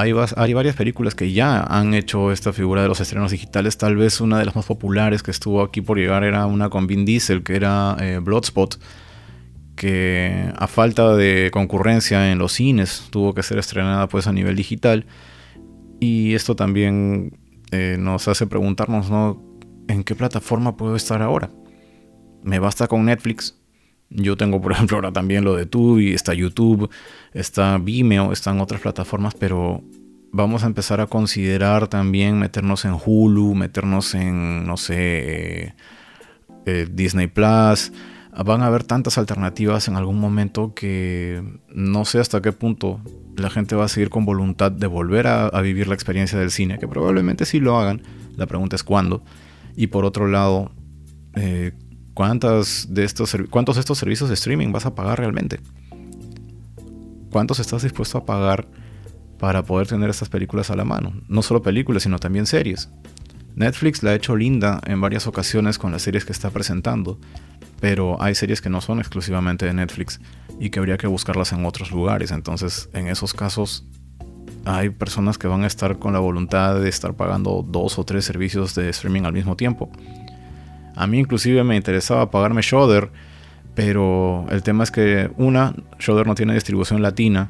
Hay, 0.00 0.52
varias 0.54 0.76
películas 0.76 1.14
que 1.14 1.32
ya 1.32 1.62
han 1.62 1.94
hecho 1.94 2.32
esta 2.32 2.52
figura 2.52 2.82
de 2.82 2.88
los 2.88 3.00
estrenos 3.00 3.30
digitales. 3.30 3.78
Tal 3.78 3.96
vez 3.96 4.20
una 4.20 4.38
de 4.38 4.44
las 4.44 4.56
más 4.56 4.66
populares 4.66 5.22
que 5.22 5.30
estuvo 5.30 5.62
aquí 5.62 5.80
por 5.80 5.98
llegar 5.98 6.24
era 6.24 6.46
una 6.46 6.70
con 6.70 6.86
Vin 6.86 7.04
Diesel, 7.04 7.42
que 7.42 7.56
era 7.56 7.96
eh, 8.00 8.18
Bloodspot, 8.22 8.80
que 9.76 10.52
a 10.56 10.66
falta 10.66 11.14
de 11.16 11.50
concurrencia 11.52 12.32
en 12.32 12.38
los 12.38 12.52
cines 12.52 13.08
tuvo 13.10 13.34
que 13.34 13.42
ser 13.42 13.58
estrenada 13.58 14.08
pues 14.08 14.26
a 14.26 14.32
nivel 14.32 14.56
digital. 14.56 15.06
Y 16.00 16.34
esto 16.34 16.56
también 16.56 17.38
eh, 17.70 17.96
nos 17.98 18.26
hace 18.28 18.46
preguntarnos, 18.46 19.10
¿no? 19.10 19.42
¿En 19.88 20.04
qué 20.04 20.14
plataforma 20.14 20.76
puedo 20.76 20.96
estar 20.96 21.20
ahora? 21.20 21.50
me 22.42 22.58
basta 22.58 22.86
con 22.88 23.04
Netflix. 23.04 23.59
Yo 24.10 24.36
tengo, 24.36 24.60
por 24.60 24.72
ejemplo, 24.72 24.96
ahora 24.96 25.12
también 25.12 25.44
lo 25.44 25.54
de 25.54 25.66
Tubi, 25.66 26.12
está 26.12 26.34
YouTube, 26.34 26.90
está 27.32 27.78
Vimeo, 27.78 28.32
están 28.32 28.60
otras 28.60 28.80
plataformas, 28.80 29.34
pero 29.34 29.82
vamos 30.32 30.64
a 30.64 30.66
empezar 30.66 31.00
a 31.00 31.06
considerar 31.06 31.88
también 31.88 32.38
meternos 32.38 32.84
en 32.84 32.96
Hulu, 33.04 33.54
meternos 33.54 34.14
en, 34.14 34.66
no 34.66 34.76
sé, 34.76 34.96
eh, 34.98 35.74
eh, 36.66 36.88
Disney 36.90 37.28
Plus. 37.28 37.92
Van 38.44 38.62
a 38.62 38.66
haber 38.66 38.84
tantas 38.84 39.18
alternativas 39.18 39.88
en 39.88 39.96
algún 39.96 40.20
momento 40.20 40.72
que 40.74 41.42
no 41.68 42.04
sé 42.04 42.20
hasta 42.20 42.40
qué 42.40 42.52
punto 42.52 43.00
la 43.36 43.50
gente 43.50 43.74
va 43.74 43.86
a 43.86 43.88
seguir 43.88 44.10
con 44.10 44.24
voluntad 44.24 44.70
de 44.70 44.86
volver 44.86 45.26
a, 45.26 45.60
vivir 45.60 45.88
la 45.88 45.94
experiencia 45.94 46.38
del 46.38 46.50
cine, 46.50 46.78
que 46.78 46.86
probablemente 46.86 47.44
sí 47.44 47.58
lo 47.58 47.78
hagan. 47.78 48.02
La 48.36 48.46
pregunta 48.46 48.76
es 48.76 48.84
cuándo. 48.84 49.22
Y 49.76 49.88
por 49.88 50.04
otro 50.04 50.28
lado, 50.28 50.70
eh, 51.34 51.72
¿Cuántas 52.14 52.86
de 52.90 53.04
estos, 53.04 53.36
¿Cuántos 53.50 53.76
de 53.76 53.80
estos 53.80 53.98
servicios 53.98 54.28
de 54.28 54.34
streaming 54.34 54.72
vas 54.72 54.86
a 54.86 54.94
pagar 54.94 55.18
realmente? 55.18 55.60
¿Cuántos 57.30 57.60
estás 57.60 57.82
dispuesto 57.82 58.18
a 58.18 58.26
pagar 58.26 58.66
para 59.38 59.62
poder 59.62 59.86
tener 59.86 60.10
estas 60.10 60.28
películas 60.28 60.70
a 60.70 60.76
la 60.76 60.84
mano? 60.84 61.12
No 61.28 61.42
solo 61.42 61.62
películas, 61.62 62.02
sino 62.02 62.18
también 62.18 62.46
series. 62.46 62.90
Netflix 63.54 64.02
la 64.02 64.10
ha 64.10 64.14
hecho 64.14 64.36
linda 64.36 64.80
en 64.86 65.00
varias 65.00 65.26
ocasiones 65.26 65.78
con 65.78 65.92
las 65.92 66.02
series 66.02 66.24
que 66.24 66.32
está 66.32 66.50
presentando, 66.50 67.18
pero 67.80 68.20
hay 68.22 68.34
series 68.34 68.60
que 68.60 68.70
no 68.70 68.80
son 68.80 68.98
exclusivamente 68.98 69.66
de 69.66 69.74
Netflix 69.74 70.20
y 70.58 70.70
que 70.70 70.78
habría 70.78 70.98
que 70.98 71.06
buscarlas 71.06 71.52
en 71.52 71.64
otros 71.64 71.90
lugares. 71.90 72.30
Entonces, 72.30 72.88
en 72.92 73.06
esos 73.08 73.32
casos, 73.32 73.86
hay 74.64 74.90
personas 74.90 75.38
que 75.38 75.46
van 75.46 75.64
a 75.64 75.66
estar 75.66 75.98
con 75.98 76.12
la 76.12 76.18
voluntad 76.18 76.80
de 76.80 76.88
estar 76.88 77.14
pagando 77.14 77.64
dos 77.66 77.98
o 77.98 78.04
tres 78.04 78.24
servicios 78.24 78.74
de 78.74 78.88
streaming 78.90 79.22
al 79.22 79.32
mismo 79.32 79.56
tiempo. 79.56 79.90
A 80.96 81.06
mí 81.06 81.18
inclusive 81.18 81.64
me 81.64 81.76
interesaba 81.76 82.30
pagarme 82.30 82.62
Shudder, 82.62 83.10
pero 83.74 84.46
el 84.50 84.62
tema 84.62 84.84
es 84.84 84.90
que 84.90 85.30
una, 85.36 85.74
Shudder 85.98 86.26
no 86.26 86.34
tiene 86.34 86.54
distribución 86.54 87.02
latina. 87.02 87.48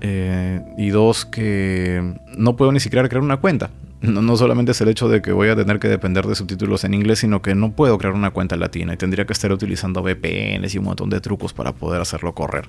Eh, 0.00 0.62
y 0.78 0.90
dos, 0.90 1.24
que 1.24 2.14
no 2.36 2.56
puedo 2.56 2.70
ni 2.70 2.80
siquiera 2.80 3.08
crear 3.08 3.22
una 3.22 3.38
cuenta. 3.38 3.70
No, 4.00 4.36
solamente 4.36 4.70
es 4.70 4.80
el 4.80 4.88
hecho 4.88 5.08
de 5.08 5.20
que 5.20 5.32
voy 5.32 5.48
a 5.48 5.56
tener 5.56 5.80
que 5.80 5.88
depender 5.88 6.24
de 6.24 6.36
subtítulos 6.36 6.84
en 6.84 6.94
inglés, 6.94 7.18
sino 7.18 7.42
que 7.42 7.56
no 7.56 7.72
puedo 7.72 7.98
crear 7.98 8.14
una 8.14 8.30
cuenta 8.30 8.56
latina 8.56 8.94
y 8.94 8.96
tendría 8.96 9.26
que 9.26 9.32
estar 9.32 9.50
utilizando 9.50 10.02
VPNs 10.02 10.72
y 10.74 10.78
un 10.78 10.84
montón 10.84 11.10
de 11.10 11.20
trucos 11.20 11.52
para 11.52 11.72
poder 11.72 12.00
hacerlo 12.00 12.32
correr. 12.32 12.68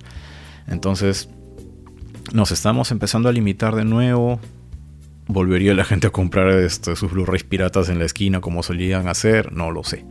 Entonces, 0.67 1.29
nos 2.33 2.51
estamos 2.51 2.89
empezando 2.91 3.29
a 3.29 3.31
limitar 3.31 3.75
de 3.75 3.85
nuevo 3.85 4.39
¿Volvería 5.29 5.75
la 5.75 5.85
gente 5.85 6.07
a 6.07 6.09
comprar 6.09 6.49
este, 6.49 6.95
sus 6.95 7.11
Blu-rays 7.11 7.43
piratas 7.43 7.87
en 7.89 7.99
la 7.99 8.05
esquina 8.05 8.41
como 8.41 8.63
solían 8.63 9.07
hacer? 9.07 9.53
No 9.53 9.69
lo 9.69 9.83
sé. 9.83 10.03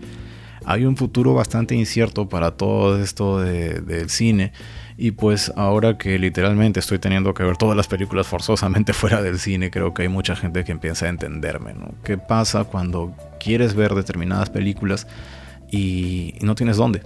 Hay 0.65 0.85
un 0.85 0.97
futuro 0.97 1.35
bastante 1.35 1.75
incierto 1.75 2.29
para 2.29 2.53
todo 2.53 3.03
esto 3.03 3.41
del 3.41 4.11
cine. 4.11 4.53
Y 4.97 5.11
pues 5.11 5.53
ahora 5.57 5.99
que 5.99 6.21
literalmente 6.21 6.79
estoy 6.79 7.01
teniendo 7.01 7.35
que 7.35 7.43
ver 7.43 7.57
todas 7.57 7.77
las 7.77 7.89
películas 7.89 8.29
forzosamente 8.29 8.93
fuera 8.95 9.21
del 9.21 9.41
cine, 9.41 9.73
creo 9.73 9.93
que 9.93 10.03
hay 10.03 10.09
mucha 10.09 10.37
gente 10.37 10.63
que 10.63 10.71
empieza 10.71 11.07
a 11.07 11.09
entenderme. 11.09 11.75
¿no? 11.75 11.95
¿Qué 12.05 12.17
pasa 12.17 12.63
cuando 12.63 13.13
quieres 13.41 13.75
ver 13.75 13.97
determinadas 13.97 14.51
películas 14.51 15.09
y, 15.69 16.35
no 16.43 16.55
tienes 16.55 16.77
dónde? 16.77 17.03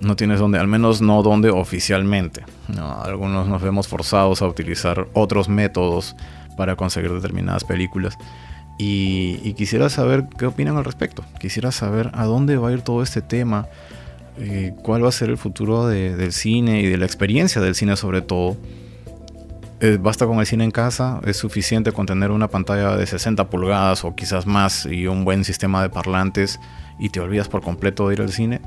No 0.00 0.16
tienes 0.16 0.40
dónde, 0.40 0.58
al 0.58 0.66
menos 0.66 1.00
no 1.00 1.22
dónde 1.22 1.50
oficialmente. 1.50 2.44
algunos 3.04 3.46
nos 3.46 3.62
vemos 3.62 3.86
forzados 3.86 4.42
a 4.42 4.48
utilizar 4.48 5.06
otros 5.12 5.48
métodos 5.48 6.16
para 6.56 6.76
conseguir 6.76 7.12
determinadas 7.12 7.64
películas. 7.64 8.18
Y, 8.78 9.54
quisiera 9.54 9.88
saber 9.88 10.26
qué 10.38 10.46
opinan 10.46 10.76
al 10.76 10.84
respecto. 10.84 11.24
Quisiera 11.40 11.72
saber 11.72 12.10
a 12.14 12.24
dónde 12.24 12.56
va 12.56 12.68
a 12.68 12.72
ir 12.72 12.82
todo 12.82 13.02
este 13.02 13.22
tema, 13.22 13.68
eh, 14.38 14.74
cuál 14.82 15.04
va 15.04 15.08
a 15.08 15.12
ser 15.12 15.30
el 15.30 15.38
futuro 15.38 15.86
del 15.86 16.32
cine 16.32 16.80
y 16.80 16.86
de 16.86 16.98
la 16.98 17.06
experiencia 17.06 17.60
del 17.62 17.74
cine 17.74 17.96
sobre 17.96 18.20
todo. 18.20 18.56
Eh, 19.80 19.98
basta 20.00 20.26
con 20.26 20.38
el 20.40 20.46
cine 20.46 20.64
en 20.64 20.70
casa, 20.70 21.20
es 21.26 21.36
suficiente 21.36 21.92
con 21.92 22.06
tener 22.06 22.30
una 22.30 22.48
pantalla 22.48 22.96
de 22.96 23.06
60 23.06 23.48
pulgadas 23.50 24.04
o 24.04 24.14
quizás 24.14 24.46
más 24.46 24.86
y 24.86 25.06
un 25.06 25.24
buen 25.24 25.44
sistema 25.44 25.82
de 25.82 25.90
parlantes 25.90 26.58
y 26.98 27.10
te 27.10 27.20
olvidas 27.20 27.48
por 27.48 27.62
completo 27.62 28.08
de 28.08 28.14
ir 28.14 28.22
al 28.22 28.32
cine. 28.32 28.60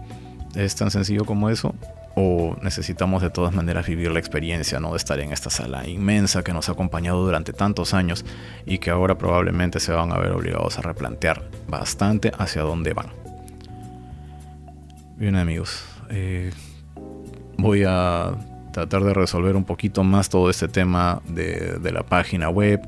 Es 0.56 0.75
tan 0.75 0.91
sencillo 0.91 1.25
como 1.25 1.49
eso 1.49 1.75
o 2.21 2.58
necesitamos 2.62 3.21
de 3.21 3.29
todas 3.29 3.53
maneras 3.53 3.88
vivir 3.88 4.12
la 4.12 4.19
experiencia 4.19 4.82
¿no? 4.82 4.91
de 4.91 4.97
estar 4.97 5.21
en 5.21 5.32
esta 5.32 5.49
sala 5.49 5.88
inmensa 5.88 6.43
que 6.43 6.51
nos 6.51 6.67
ha 6.67 6.73
acompañado 6.73 7.23
durante 7.23 7.53
tantos 7.53 7.93
años 7.93 8.25
y 8.65 8.79
que 8.79 8.89
ahora 8.89 9.17
probablemente 9.17 9.79
se 9.79 9.93
van 9.93 10.12
a 10.12 10.17
ver 10.17 10.34
obligados 10.34 10.77
a 10.77 10.82
replantear 10.82 11.49
bastante 11.69 12.34
hacia 12.38 12.63
dónde 12.63 12.91
van. 12.91 13.08
Bien 15.15 15.38
amigos, 15.38 15.86
eh, 16.10 16.51
voy 17.58 17.86
a 17.88 18.34
tratar 18.73 19.05
de 19.05 19.13
resolver 19.13 19.55
un 19.55 19.63
poquito 19.63 20.03
más 20.03 20.27
todo 20.27 20.49
este 20.49 20.67
tema 20.67 21.21
de, 21.25 21.79
de 21.79 21.91
la 21.93 22.03
página 22.03 22.49
web. 22.49 22.82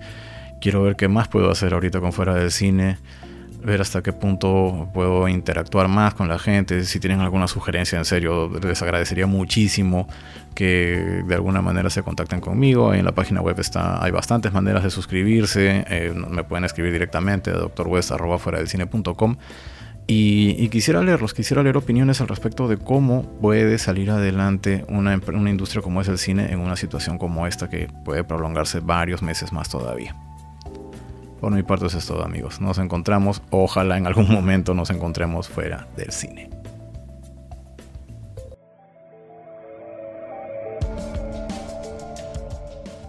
Quiero 0.60 0.84
ver 0.84 0.98
qué 0.98 1.08
más 1.08 1.30
puedo 1.30 1.50
hacer 1.50 1.74
ahorita 1.74 2.02
con 2.02 2.12
fuera 2.12 2.34
del 2.36 2.52
cine 2.52 2.98
ver 3.63 3.82
hasta 3.82 4.02
qué 4.02 4.13
punto 4.13 4.89
puedo 4.93 5.28
interactuar 5.28 5.88
más 5.88 6.13
con 6.13 6.28
la 6.28 6.39
gente. 6.39 6.84
Si 6.86 7.00
tienen 7.00 7.21
alguna 7.21 7.47
sugerencia, 7.47 7.97
en 7.97 8.06
serio, 8.06 8.50
les 8.62 8.82
agradecería 8.82 9.28
muchísimo 9.28 10.08
que 10.56 11.24
de 11.26 11.36
alguna 11.36 11.62
manera 11.62 11.89
se 11.89 12.04
contacten 12.04 12.41
conmigo. 12.41 12.93
En 12.93 13.06
la 13.06 13.13
página 13.13 13.41
web 13.41 13.60
está, 13.60 14.04
hay 14.04 14.12
bastantes 14.12 14.52
maneras 14.54 14.84
de 14.84 14.89
suscribirse. 14.89 15.86
Eh, 15.89 16.13
me 16.30 16.43
pueden 16.43 16.65
escribir 16.65 16.91
directamente 16.91 17.52
a 17.52 17.54
drwest.com. 17.54 19.38
Y, 20.08 20.56
y, 20.58 20.69
quisiera 20.69 21.02
leerlos, 21.04 21.34
quisiera 21.34 21.63
leer 21.63 21.78
opiniones 21.78 22.19
al 22.19 22.28
respecto 22.28 22.67
de 22.67 22.78
cómo 22.78 23.24
puede 23.39 23.78
salir 23.78 24.10
adelante 24.10 24.84
una 24.89 25.13
industria 25.50 25.82
como 25.82 26.02
es 26.02 26.08
el 26.10 26.17
cine 26.17 26.52
en 26.52 26.60
una 26.60 26.76
situación 26.76 27.17
como 27.17 27.47
esta 27.47 27.69
que 27.69 27.88
puede 28.04 28.24
prolongarse 28.24 28.82
varios 28.82 29.21
meses 29.21 29.54
más 29.54 29.69
todavía. 29.69 30.15
Por 31.42 31.52
mi 31.52 31.64
parte 31.64 31.88
eso 31.88 31.98
es 31.98 32.06
todo 32.06 32.24
amigos. 32.24 32.62
Nos 32.62 32.78
encontramos, 32.78 33.42
ojalá 33.50 33.98
en 33.98 34.06
algún 34.06 34.32
momento 34.32 34.76
nos 34.76 34.92
encontremos 34.92 35.50
fuera 35.50 35.88
del 35.98 36.12
cine. 36.12 36.52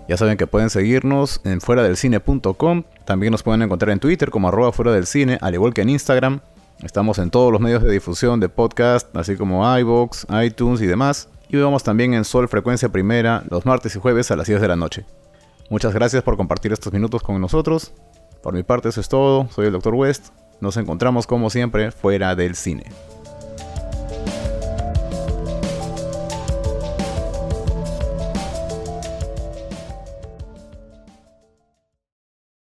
Ya 0.09 0.17
saben 0.17 0.39
que 0.39 0.47
pueden 0.47 0.71
seguirnos 0.71 1.43
en 1.45 1.61
fuera 1.61 1.83
del 1.83 1.99
cine.com. 1.99 2.85
También 3.05 3.33
nos 3.33 3.43
pueden 3.43 3.61
encontrar 3.63 3.91
en 3.91 4.01
Twitter 4.01 4.31
como 4.31 4.49
arroba 4.49 4.73
fuera 4.73 4.93
del 4.93 5.07
cine, 5.07 5.37
al 5.43 5.53
igual 5.53 5.75
que 5.75 5.83
en 5.83 5.91
Instagram. 5.91 6.41
Estamos 6.83 7.19
en 7.19 7.31
todos 7.31 7.53
los 7.53 7.61
medios 7.61 7.83
de 7.83 7.93
difusión 7.93 8.41
de 8.41 8.49
podcast, 8.49 9.15
así 9.15 9.37
como 9.37 9.79
iVoox, 9.79 10.25
iTunes 10.43 10.81
y 10.81 10.87
demás. 10.87 11.29
Y 11.51 11.59
vamos 11.59 11.85
también 11.85 12.15
en 12.15 12.25
Sol 12.25 12.49
Frecuencia 12.49 12.89
Primera 12.89 13.45
los 13.51 13.67
martes 13.67 13.95
y 13.95 13.99
jueves 13.99 14.31
a 14.31 14.37
las 14.37 14.47
10 14.47 14.63
de 14.63 14.69
la 14.69 14.77
noche. 14.77 15.05
Muchas 15.69 15.93
gracias 15.93 16.23
por 16.23 16.39
compartir 16.39 16.73
estos 16.73 16.93
minutos 16.95 17.23
con 17.23 17.39
nosotros. 17.41 17.93
Por 18.43 18.55
mi 18.55 18.63
parte 18.63 18.89
eso 18.89 19.01
es 19.01 19.09
todo, 19.09 19.49
soy 19.51 19.67
el 19.67 19.73
Dr. 19.73 19.95
West, 19.95 20.29
nos 20.61 20.77
encontramos 20.77 21.27
como 21.27 21.49
siempre 21.49 21.93
fuera 21.93 22.35
del 22.35 22.57
cine. 22.57 22.85